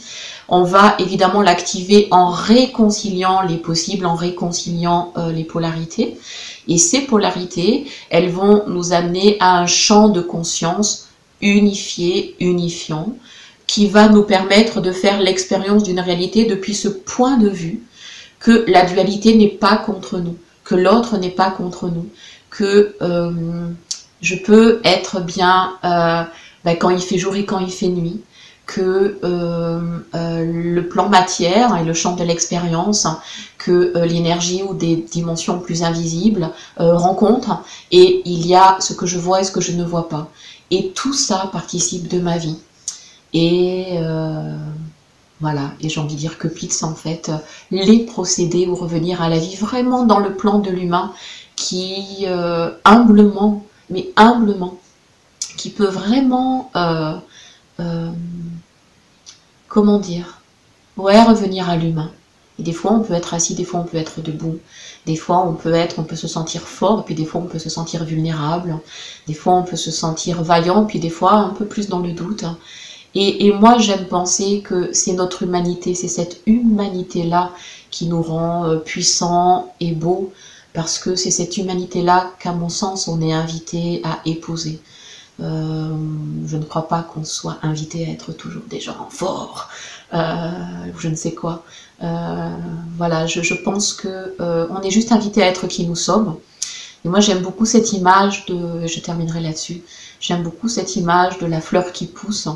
On 0.49 0.65
va 0.65 0.97
évidemment 0.99 1.43
l'activer 1.43 2.09
en 2.11 2.31
réconciliant 2.31 3.43
les 3.43 3.57
possibles, 3.57 4.07
en 4.07 4.15
réconciliant 4.15 5.13
euh, 5.17 5.33
les 5.33 5.45
polarités. 5.45 6.19
Et 6.67 6.79
ces 6.79 7.03
polarités, 7.03 7.87
elles 8.09 8.31
vont 8.31 8.65
nous 8.67 8.93
amener 8.93 9.37
à 9.41 9.59
un 9.59 9.67
champ 9.67 10.09
de 10.09 10.21
conscience 10.21 11.09
unifié, 11.41 12.37
unifiant, 12.41 13.15
qui 13.67 13.87
va 13.87 14.09
nous 14.09 14.25
permettre 14.25 14.81
de 14.81 14.93
faire 14.93 15.21
l'expérience 15.21 15.85
d'une 15.85 16.01
réalité 16.01 16.45
depuis 16.45 16.75
ce 16.75 16.89
point 16.89 17.37
de 17.37 17.49
vue 17.49 17.83
que 18.41 18.65
la 18.67 18.85
dualité 18.85 19.37
n'est 19.37 19.49
pas 19.49 19.77
contre 19.77 20.19
nous, 20.19 20.37
que 20.65 20.75
l'autre 20.75 21.19
n'est 21.19 21.31
pas 21.31 21.51
contre 21.51 21.89
nous, 21.89 22.09
que 22.51 22.97
euh, 23.01 23.31
je 24.23 24.35
peux 24.37 24.81
être 24.85 25.21
bien 25.21 25.73
euh, 25.85 26.23
ben, 26.65 26.77
quand 26.77 26.91
il 26.91 27.01
fait 27.01 27.19
jour 27.19 27.35
et 27.37 27.45
quand 27.45 27.59
il 27.59 27.71
fait 27.71 27.89
nuit, 27.89 28.21
que 28.67 29.19
euh, 29.25 29.81
le 30.13 30.81
plan 30.83 31.09
matière 31.09 31.77
et 31.77 31.85
le 31.85 31.93
champ 31.93 32.15
de 32.15 32.23
l'expérience, 32.23 33.09
que 33.59 33.99
l'énergie 34.05 34.63
ou 34.63 34.75
des 34.75 34.95
dimensions 34.95 35.59
plus 35.59 35.83
invisibles 35.83 36.51
rencontrent, 36.77 37.65
et 37.91 38.23
il 38.27 38.47
y 38.47 38.55
a 38.55 38.77
ce 38.79 38.93
que 38.93 39.07
je 39.07 39.19
vois 39.19 39.41
et 39.41 39.45
ce 39.45 39.51
que 39.51 39.61
je 39.61 39.73
ne 39.73 39.83
vois 39.83 40.09
pas. 40.09 40.29
Et 40.71 40.93
tout 40.95 41.15
ça 41.15 41.49
participe 41.53 42.07
de 42.07 42.21
ma 42.21 42.39
vie. 42.39 42.59
Et 43.33 43.99
euh, 43.99 44.57
voilà, 45.41 45.73
et 45.81 45.89
j'ai 45.89 46.01
envie 46.01 46.15
de 46.15 46.21
dire 46.21 46.39
que 46.39 46.49
PITS, 46.49 46.83
en 46.83 46.95
fait, 46.95 47.31
les 47.71 48.01
procédés 48.01 48.67
ou 48.67 48.75
revenir 48.75 49.23
à 49.23 49.29
la 49.29 49.39
vie 49.39 49.57
vraiment 49.57 50.05
dans 50.05 50.19
le 50.19 50.35
plan 50.35 50.59
de 50.59 50.71
l'humain 50.71 51.13
qui, 51.57 52.25
euh, 52.27 52.71
humblement, 52.85 53.65
mais 53.91 54.11
humblement, 54.17 54.79
qui 55.57 55.71
peut 55.71 55.87
vraiment, 55.87 56.71
euh, 56.77 58.11
comment 59.69 59.99
dire, 59.99 60.41
ouais, 60.97 61.23
revenir 61.23 61.69
à 61.69 61.77
l'humain. 61.77 62.11
Et 62.61 62.63
des 62.63 62.73
fois, 62.73 62.93
on 62.93 63.01
peut 63.01 63.15
être 63.15 63.33
assis, 63.33 63.55
des 63.55 63.65
fois, 63.65 63.81
on 63.81 63.85
peut 63.85 63.97
être 63.97 64.21
debout. 64.21 64.59
Des 65.07 65.17
fois, 65.17 65.47
on 65.47 65.55
peut 65.55 65.73
être, 65.73 65.99
on 65.99 66.03
peut 66.03 66.17
se 66.17 66.29
sentir 66.29 66.61
fort, 66.61 67.07
puis 67.07 67.15
des 67.15 67.25
fois, 67.25 67.41
on 67.41 67.47
peut 67.47 67.59
se 67.59 67.71
sentir 67.71 68.05
vulnérable. 68.05 68.79
Des 69.27 69.33
fois, 69.33 69.55
on 69.55 69.63
peut 69.63 69.77
se 69.77 69.91
sentir 69.91 70.43
vaillant, 70.43 70.85
puis 70.85 70.99
des 70.99 71.09
fois, 71.09 71.33
un 71.33 71.51
peu 71.51 71.65
plus 71.65 71.89
dans 71.89 72.01
le 72.01 72.13
doute. 72.13 72.45
Et, 73.15 73.51
moi, 73.53 73.79
j'aime 73.79 74.05
penser 74.07 74.61
que 74.61 74.93
c'est 74.93 75.15
notre 75.15 75.43
humanité, 75.43 75.95
c'est 75.95 76.07
cette 76.07 76.43
humanité-là 76.47 77.51
qui 77.91 78.07
nous 78.07 78.23
rend 78.23 78.67
euh, 78.67 78.77
puissants 78.77 79.73
et 79.81 79.93
beaux, 79.93 80.33
parce 80.73 80.99
que 80.99 81.17
c'est 81.17 81.31
cette 81.31 81.57
humanité-là 81.57 82.33
qu'à 82.39 82.53
mon 82.53 82.69
sens, 82.69 83.09
on 83.09 83.21
est 83.21 83.33
invité 83.33 84.01
à 84.05 84.21
épouser. 84.25 84.81
Euh, 85.41 85.89
je 86.47 86.57
ne 86.57 86.65
crois 86.65 86.87
pas 86.87 87.03
qu'on 87.03 87.25
soit 87.25 87.59
invité 87.63 88.07
à 88.07 88.11
être 88.11 88.33
toujours 88.33 88.63
des 88.69 88.79
gens 88.79 89.09
forts, 89.11 89.71
euh, 90.13 90.51
je 90.99 91.09
ne 91.09 91.15
sais 91.15 91.33
quoi. 91.33 91.65
voilà, 92.01 93.27
je, 93.27 93.55
pense 93.55 93.93
que 93.93 94.37
on 94.39 94.81
est 94.83 94.91
juste 94.91 95.13
invité 95.13 95.43
à 95.43 95.47
être 95.47 95.67
qui 95.67 95.87
nous 95.87 95.97
sommes. 95.97 96.37
Et 97.05 97.09
moi, 97.09 97.21
j'aime 97.21 97.41
beaucoup 97.41 97.65
cette 97.65 97.93
image 97.95 98.45
de, 98.47 98.87
je 98.87 99.01
terminerai 99.01 99.41
là-dessus, 99.41 99.83
J'aime 100.21 100.43
beaucoup 100.43 100.69
cette 100.69 100.97
image 100.97 101.39
de 101.39 101.47
la 101.47 101.63
fleur 101.63 101.93
qui 101.93 102.07
pousse 102.07 102.47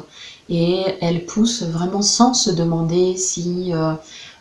et 0.51 0.85
elle 1.01 1.25
pousse 1.25 1.63
vraiment 1.63 2.03
sans 2.03 2.35
se 2.35 2.51
demander 2.51 3.17
si 3.17 3.73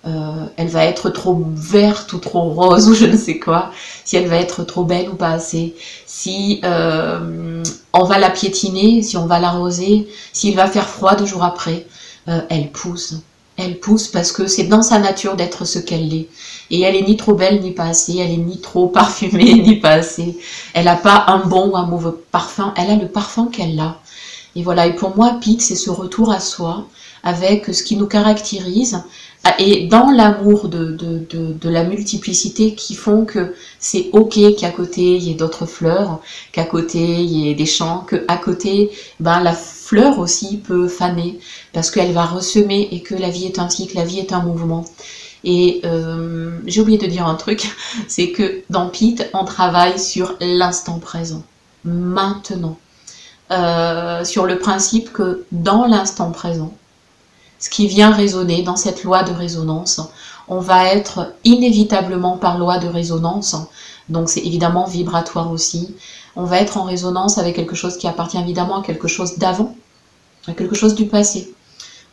euh, 0.06 0.10
euh, 0.10 0.46
elle 0.58 0.68
va 0.68 0.86
être 0.86 1.10
trop 1.10 1.46
verte 1.54 2.14
ou 2.14 2.18
trop 2.18 2.50
rose 2.50 2.88
ou 2.90 2.94
je 2.94 3.06
ne 3.06 3.18
sais 3.18 3.40
quoi, 3.40 3.72
si 4.06 4.16
elle 4.16 4.28
va 4.28 4.38
être 4.38 4.64
trop 4.64 4.84
belle 4.84 5.10
ou 5.10 5.16
pas 5.16 5.30
assez, 5.30 5.76
si 6.06 6.60
euh, 6.64 7.64
on 7.94 8.04
va 8.04 8.18
la 8.20 8.30
piétiner, 8.30 9.02
si 9.02 9.18
on 9.18 9.26
va 9.26 9.40
l'arroser, 9.40 10.08
s'il 10.34 10.56
va 10.56 10.68
faire 10.68 10.88
froid 10.90 11.16
deux 11.16 11.26
jours 11.26 11.44
après, 11.44 11.86
elle 12.26 12.72
pousse. 12.72 13.16
Elle 13.58 13.80
pousse 13.80 14.08
parce 14.08 14.32
que 14.32 14.48
c'est 14.48 14.64
dans 14.64 14.82
sa 14.82 14.98
nature 14.98 15.36
d'être 15.36 15.66
ce 15.66 15.78
qu'elle 15.78 16.14
est. 16.14 16.28
Et 16.72 16.82
elle 16.82 16.96
est 16.96 17.04
ni 17.04 17.18
trop 17.18 17.34
belle 17.34 17.62
ni 17.62 17.72
pas 17.72 17.84
assez, 17.84 18.18
elle 18.18 18.32
est 18.32 18.38
ni 18.38 18.60
trop 18.62 18.88
parfumée 19.00 19.54
ni 19.56 19.76
pas 19.76 19.92
assez. 19.92 20.38
Elle 20.74 20.86
n'a 20.86 20.96
pas 20.96 21.26
un 21.28 21.40
bon 21.40 21.70
ou 21.70 21.78
un 21.78 21.86
mauvais 21.86 22.18
parfum, 22.32 22.74
elle 22.78 22.90
a 22.90 22.96
le 22.96 23.08
parfum 23.08 23.48
qu'elle 23.48 23.80
a. 23.80 24.00
Et 24.56 24.64
voilà, 24.64 24.88
et 24.88 24.96
pour 24.96 25.16
moi, 25.16 25.40
Pete, 25.44 25.62
c'est 25.62 25.76
ce 25.76 25.90
retour 25.90 26.32
à 26.32 26.40
soi 26.40 26.88
avec 27.24 27.74
ce 27.74 27.84
qui 27.84 27.96
nous 27.96 28.08
caractérise 28.08 29.02
et 29.60 29.88
dans 29.88 30.10
l'amour 30.10 30.70
de, 30.70 30.98
la 31.64 31.84
multiplicité 31.84 32.76
qui 32.76 32.96
font 32.96 33.26
que 33.26 33.56
c'est 33.80 34.10
ok 34.14 34.56
qu'à 34.58 34.72
côté 34.72 35.18
il 35.18 35.24
y 35.24 35.32
ait 35.32 35.36
d'autres 35.36 35.66
fleurs, 35.66 36.22
qu'à 36.52 36.64
côté 36.64 37.00
il 37.00 37.32
y 37.32 37.50
ait 37.50 37.54
des 37.54 37.66
champs, 37.66 38.06
qu'à 38.10 38.38
côté 38.38 38.92
ben, 39.20 39.42
la 39.42 39.54
fleur 39.54 40.20
aussi 40.20 40.58
peut 40.58 40.88
faner 40.88 41.40
parce 41.74 41.92
qu'elle 41.92 42.14
va 42.14 42.26
ressemer 42.26 42.88
et 42.92 43.02
que 43.02 43.16
la 43.16 43.30
vie 43.30 43.46
est 43.46 43.60
un 43.60 43.70
cycle, 43.70 43.98
la 43.98 44.06
vie 44.06 44.20
est 44.20 44.32
un 44.32 44.42
mouvement. 44.42 44.86
Et 45.44 45.82
euh, 45.84 46.58
j'ai 46.66 46.80
oublié 46.80 46.98
de 46.98 47.06
dire 47.06 47.28
un 47.28 47.36
truc, 47.36 47.70
c'est 48.08 48.32
que 48.32 48.62
dans 48.70 48.88
Pete, 48.88 49.30
on 49.34 49.44
travaille 49.44 50.00
sur 50.00 50.38
l'instant 50.40 51.00
présent, 51.00 51.44
maintenant. 51.84 52.78
Euh, 53.52 54.24
sur 54.24 54.46
le 54.46 54.58
principe 54.58 55.12
que 55.12 55.46
dans 55.52 55.86
l'instant 55.86 56.32
présent, 56.32 56.74
ce 57.60 57.70
qui 57.70 57.88
vient 57.88 58.10
résonner 58.10 58.64
dans 58.64 58.78
cette 58.78 59.04
loi 59.04 59.24
de 59.24 59.32
résonance, 59.32 60.02
on 60.48 60.60
va 60.60 60.88
être 60.88 61.34
inévitablement 61.44 62.38
par 62.38 62.58
loi 62.58 62.78
de 62.78 62.88
résonance, 62.88 63.56
donc 64.10 64.30
c'est 64.30 64.40
évidemment 64.42 64.86
vibratoire 64.86 65.52
aussi, 65.52 65.94
on 66.36 66.46
va 66.46 66.60
être 66.60 66.78
en 66.78 66.84
résonance 66.84 67.38
avec 67.38 67.56
quelque 67.56 67.76
chose 67.76 67.98
qui 67.98 68.08
appartient 68.08 68.40
évidemment 68.40 68.82
à 68.82 68.84
quelque 68.84 69.08
chose 69.08 69.38
d'avant, 69.38 69.76
à 70.48 70.54
quelque 70.54 70.76
chose 70.76 70.96
du 70.96 71.06
passé. 71.06 71.54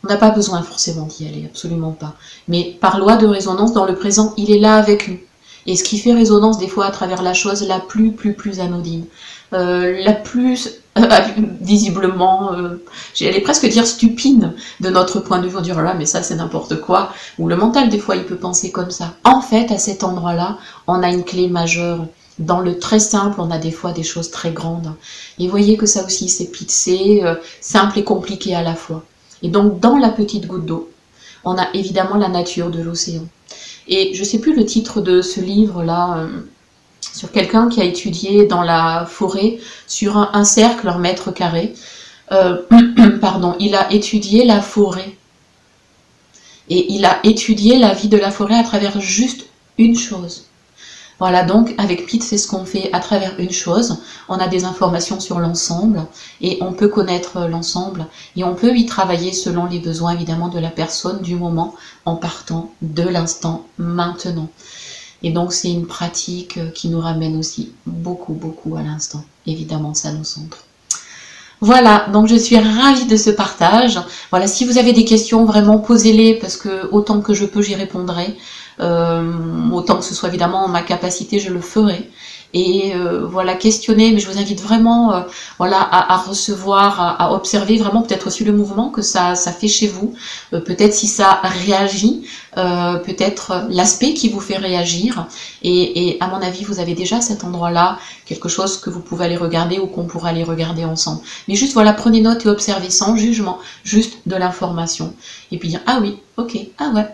On 0.03 0.07
n'a 0.07 0.17
pas 0.17 0.31
besoin 0.31 0.61
forcément 0.61 1.05
d'y 1.05 1.27
aller, 1.27 1.45
absolument 1.45 1.91
pas. 1.91 2.15
Mais 2.47 2.77
par 2.81 2.99
loi 2.99 3.15
de 3.15 3.25
résonance, 3.25 3.73
dans 3.73 3.85
le 3.85 3.95
présent, 3.95 4.33
il 4.35 4.51
est 4.51 4.59
là 4.59 4.75
avec 4.75 5.07
nous. 5.07 5.19
Et 5.65 5.75
ce 5.75 5.83
qui 5.83 5.97
fait 5.99 6.13
résonance 6.13 6.57
des 6.57 6.67
fois 6.67 6.87
à 6.87 6.91
travers 6.91 7.21
la 7.21 7.33
chose 7.33 7.67
la 7.67 7.79
plus, 7.79 8.11
plus, 8.11 8.33
plus 8.33 8.59
anodine. 8.59 9.05
Euh, 9.53 10.01
la 10.03 10.13
plus 10.13 10.80
visiblement, 11.61 12.53
euh, 12.53 12.83
j'allais 13.13 13.39
presque 13.39 13.67
dire 13.67 13.87
stupide 13.87 14.53
de 14.81 14.89
notre 14.89 15.21
point 15.21 15.39
de 15.39 15.47
vue, 15.47 15.57
on 15.57 15.61
dirait 15.61 15.83
là 15.83 15.93
mais 15.93 16.05
ça 16.05 16.21
c'est 16.21 16.35
n'importe 16.35 16.81
quoi, 16.81 17.13
ou 17.39 17.47
le 17.47 17.55
mental 17.55 17.89
des 17.89 17.99
fois 17.99 18.17
il 18.17 18.25
peut 18.25 18.35
penser 18.35 18.71
comme 18.71 18.91
ça. 18.91 19.13
En 19.23 19.41
fait 19.41 19.71
à 19.71 19.77
cet 19.77 20.03
endroit-là, 20.03 20.57
on 20.87 21.01
a 21.01 21.09
une 21.09 21.23
clé 21.23 21.47
majeure. 21.47 22.05
Dans 22.39 22.59
le 22.59 22.79
très 22.79 22.99
simple, 22.99 23.39
on 23.39 23.51
a 23.51 23.57
des 23.57 23.71
fois 23.71 23.91
des 23.91 24.03
choses 24.03 24.31
très 24.31 24.51
grandes. 24.51 24.93
Et 25.37 25.47
voyez 25.47 25.77
que 25.77 25.85
ça 25.85 26.03
aussi 26.05 26.27
c'est 26.27 26.51
pitsé, 26.51 27.21
simple 27.61 27.99
et 27.99 28.03
compliqué 28.03 28.55
à 28.55 28.63
la 28.63 28.75
fois. 28.75 29.03
Et 29.43 29.49
donc 29.49 29.79
dans 29.79 29.97
la 29.97 30.09
petite 30.09 30.47
goutte 30.47 30.65
d'eau, 30.65 30.89
on 31.45 31.57
a 31.57 31.67
évidemment 31.73 32.17
la 32.17 32.29
nature 32.29 32.69
de 32.69 32.81
l'océan. 32.81 33.23
Et 33.87 34.13
je 34.13 34.23
sais 34.23 34.39
plus 34.39 34.55
le 34.55 34.65
titre 34.65 35.01
de 35.01 35.21
ce 35.21 35.39
livre-là, 35.39 36.27
sur 37.01 37.31
quelqu'un 37.31 37.69
qui 37.69 37.81
a 37.81 37.83
étudié 37.83 38.45
dans 38.45 38.61
la 38.61 39.05
forêt 39.09 39.59
sur 39.87 40.17
un, 40.17 40.43
cercle, 40.43 40.87
un 40.87 40.99
mètre 40.99 41.31
carré. 41.31 41.73
Euh, 42.31 42.61
pardon, 43.21 43.55
il 43.59 43.75
a 43.75 43.91
étudié 43.91 44.45
la 44.45 44.61
forêt. 44.61 45.15
Et 46.69 46.93
il 46.93 47.05
a 47.05 47.19
étudié 47.23 47.77
la 47.77 47.93
vie 47.93 48.07
de 48.07 48.17
la 48.17 48.31
forêt 48.31 48.57
à 48.57 48.63
travers 48.63 49.01
juste 49.01 49.47
une 49.77 49.97
chose. 49.97 50.45
Voilà, 51.21 51.43
donc 51.43 51.75
avec 51.77 52.07
Pete, 52.07 52.23
c'est 52.23 52.39
ce 52.39 52.47
qu'on 52.47 52.65
fait 52.65 52.89
à 52.93 52.99
travers 52.99 53.39
une 53.39 53.51
chose. 53.51 53.97
On 54.27 54.39
a 54.39 54.47
des 54.47 54.63
informations 54.63 55.19
sur 55.19 55.37
l'ensemble 55.37 56.07
et 56.41 56.57
on 56.61 56.73
peut 56.73 56.87
connaître 56.87 57.41
l'ensemble 57.41 58.07
et 58.35 58.43
on 58.43 58.55
peut 58.55 58.75
y 58.75 58.87
travailler 58.87 59.31
selon 59.31 59.65
les 59.65 59.77
besoins 59.77 60.15
évidemment 60.15 60.47
de 60.47 60.59
la 60.59 60.71
personne 60.71 61.21
du 61.21 61.35
moment 61.35 61.75
en 62.05 62.15
partant 62.15 62.73
de 62.81 63.03
l'instant 63.03 63.67
maintenant. 63.77 64.49
Et 65.23 65.31
donc 65.31 65.53
c'est 65.53 65.71
une 65.71 65.85
pratique 65.85 66.57
euh, 66.57 66.69
qui 66.69 66.89
nous 66.89 66.99
ramène 66.99 67.37
aussi 67.37 67.71
beaucoup, 67.85 68.33
beaucoup 68.33 68.75
à 68.75 68.81
l'instant. 68.81 69.23
Évidemment, 69.45 69.93
ça 69.93 70.11
nous 70.11 70.23
centre. 70.23 70.65
Voilà, 71.63 72.07
donc 72.11 72.27
je 72.27 72.35
suis 72.35 72.57
ravie 72.57 73.05
de 73.05 73.15
ce 73.15 73.29
partage. 73.29 73.99
Voilà, 74.31 74.47
si 74.47 74.65
vous 74.65 74.79
avez 74.79 74.93
des 74.93 75.05
questions, 75.05 75.45
vraiment 75.45 75.77
posez-les 75.77 76.35
parce 76.35 76.57
que 76.57 76.89
autant 76.91 77.21
que 77.21 77.35
je 77.35 77.45
peux, 77.45 77.61
j'y 77.61 77.75
répondrai. 77.75 78.35
Euh, 78.79 79.31
autant 79.71 79.97
que 79.97 80.05
ce 80.05 80.15
soit 80.15 80.29
évidemment 80.29 80.65
en 80.65 80.67
ma 80.67 80.81
capacité, 80.81 81.39
je 81.39 81.51
le 81.51 81.61
ferai 81.61 82.09
et 82.53 82.93
euh, 82.95 83.25
voilà 83.25 83.55
questionner 83.55 84.11
mais 84.11 84.19
je 84.19 84.29
vous 84.29 84.37
invite 84.37 84.61
vraiment 84.61 85.13
euh, 85.13 85.21
voilà 85.57 85.79
à, 85.79 86.17
recevoir 86.17 86.99
à, 86.99 87.33
observer 87.33 87.77
vraiment 87.77 88.01
peut-être 88.01 88.27
aussi 88.27 88.43
le 88.43 88.51
mouvement 88.51 88.89
que 88.89 89.01
ça, 89.01 89.35
fait 89.35 89.67
chez 89.67 89.87
vous. 89.87 90.13
Euh, 90.53 90.59
peut-être 90.59 90.93
si 90.93 91.07
ça 91.07 91.41
réagit 91.43 92.23
peut-être 92.55 93.65
l'aspect 93.69 94.13
qui 94.13 94.27
vous 94.27 94.41
fait 94.41 94.57
réagir. 94.57 95.27
Et, 95.63 96.17
à 96.19 96.27
mon 96.27 96.41
avis 96.41 96.63
vous 96.65 96.79
avez 96.79 96.93
déjà 96.93 97.21
cet 97.21 97.43
endroit 97.43 97.71
là 97.71 97.97
quelque 98.25 98.49
chose 98.49 98.77
que 98.77 98.89
vous 98.89 98.99
pouvez 98.99 99.25
aller 99.25 99.37
regarder 99.37 99.79
ou 99.79 99.87
qu'on 99.87 100.05
pourra 100.05 100.29
aller 100.29 100.43
regarder 100.43 100.83
ensemble. 100.83 101.21
Mais 101.47 101.55
juste 101.55 101.73
voilà 101.73 101.93
prenez 101.93 102.21
note 102.21 102.45
et 102.45 102.49
observez 102.49 102.89
sans 102.89 103.15
jugement 103.15 103.59
juste 103.83 104.19
de 104.25 104.35
l'information. 104.35 105.13
Et 105.51 105.57
puis 105.57 105.69
dire 105.69 105.81
ah 105.87 105.99
oui 106.01 106.17
ok 106.37 106.57
ah 106.79 106.91
ouais. 106.93 107.07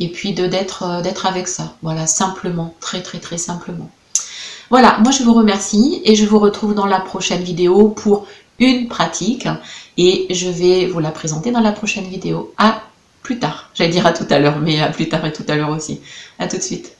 Et 0.00 0.08
puis 0.08 0.32
d'être 0.32 1.02
d'être 1.02 1.26
avec 1.26 1.48
ça. 1.48 1.74
Voilà 1.82 2.06
simplement 2.06 2.74
très 2.80 3.00
très 3.00 3.18
très 3.18 3.38
simplement 3.38 3.90
voilà, 4.74 4.98
moi 5.04 5.12
je 5.12 5.22
vous 5.22 5.34
remercie 5.34 6.02
et 6.04 6.16
je 6.16 6.26
vous 6.26 6.40
retrouve 6.40 6.74
dans 6.74 6.86
la 6.86 6.98
prochaine 6.98 7.44
vidéo 7.44 7.90
pour 7.90 8.26
une 8.58 8.88
pratique 8.88 9.46
et 9.96 10.26
je 10.30 10.48
vais 10.48 10.86
vous 10.86 10.98
la 10.98 11.12
présenter 11.12 11.52
dans 11.52 11.60
la 11.60 11.70
prochaine 11.70 12.06
vidéo. 12.06 12.52
À 12.58 12.82
plus 13.22 13.38
tard, 13.38 13.70
j'allais 13.72 13.92
dire 13.92 14.04
à 14.04 14.12
tout 14.12 14.26
à 14.30 14.40
l'heure, 14.40 14.58
mais 14.58 14.80
à 14.80 14.88
plus 14.88 15.08
tard 15.08 15.24
et 15.26 15.32
tout 15.32 15.44
à 15.46 15.54
l'heure 15.54 15.70
aussi. 15.70 16.00
À 16.40 16.48
tout 16.48 16.56
de 16.56 16.62
suite. 16.62 16.93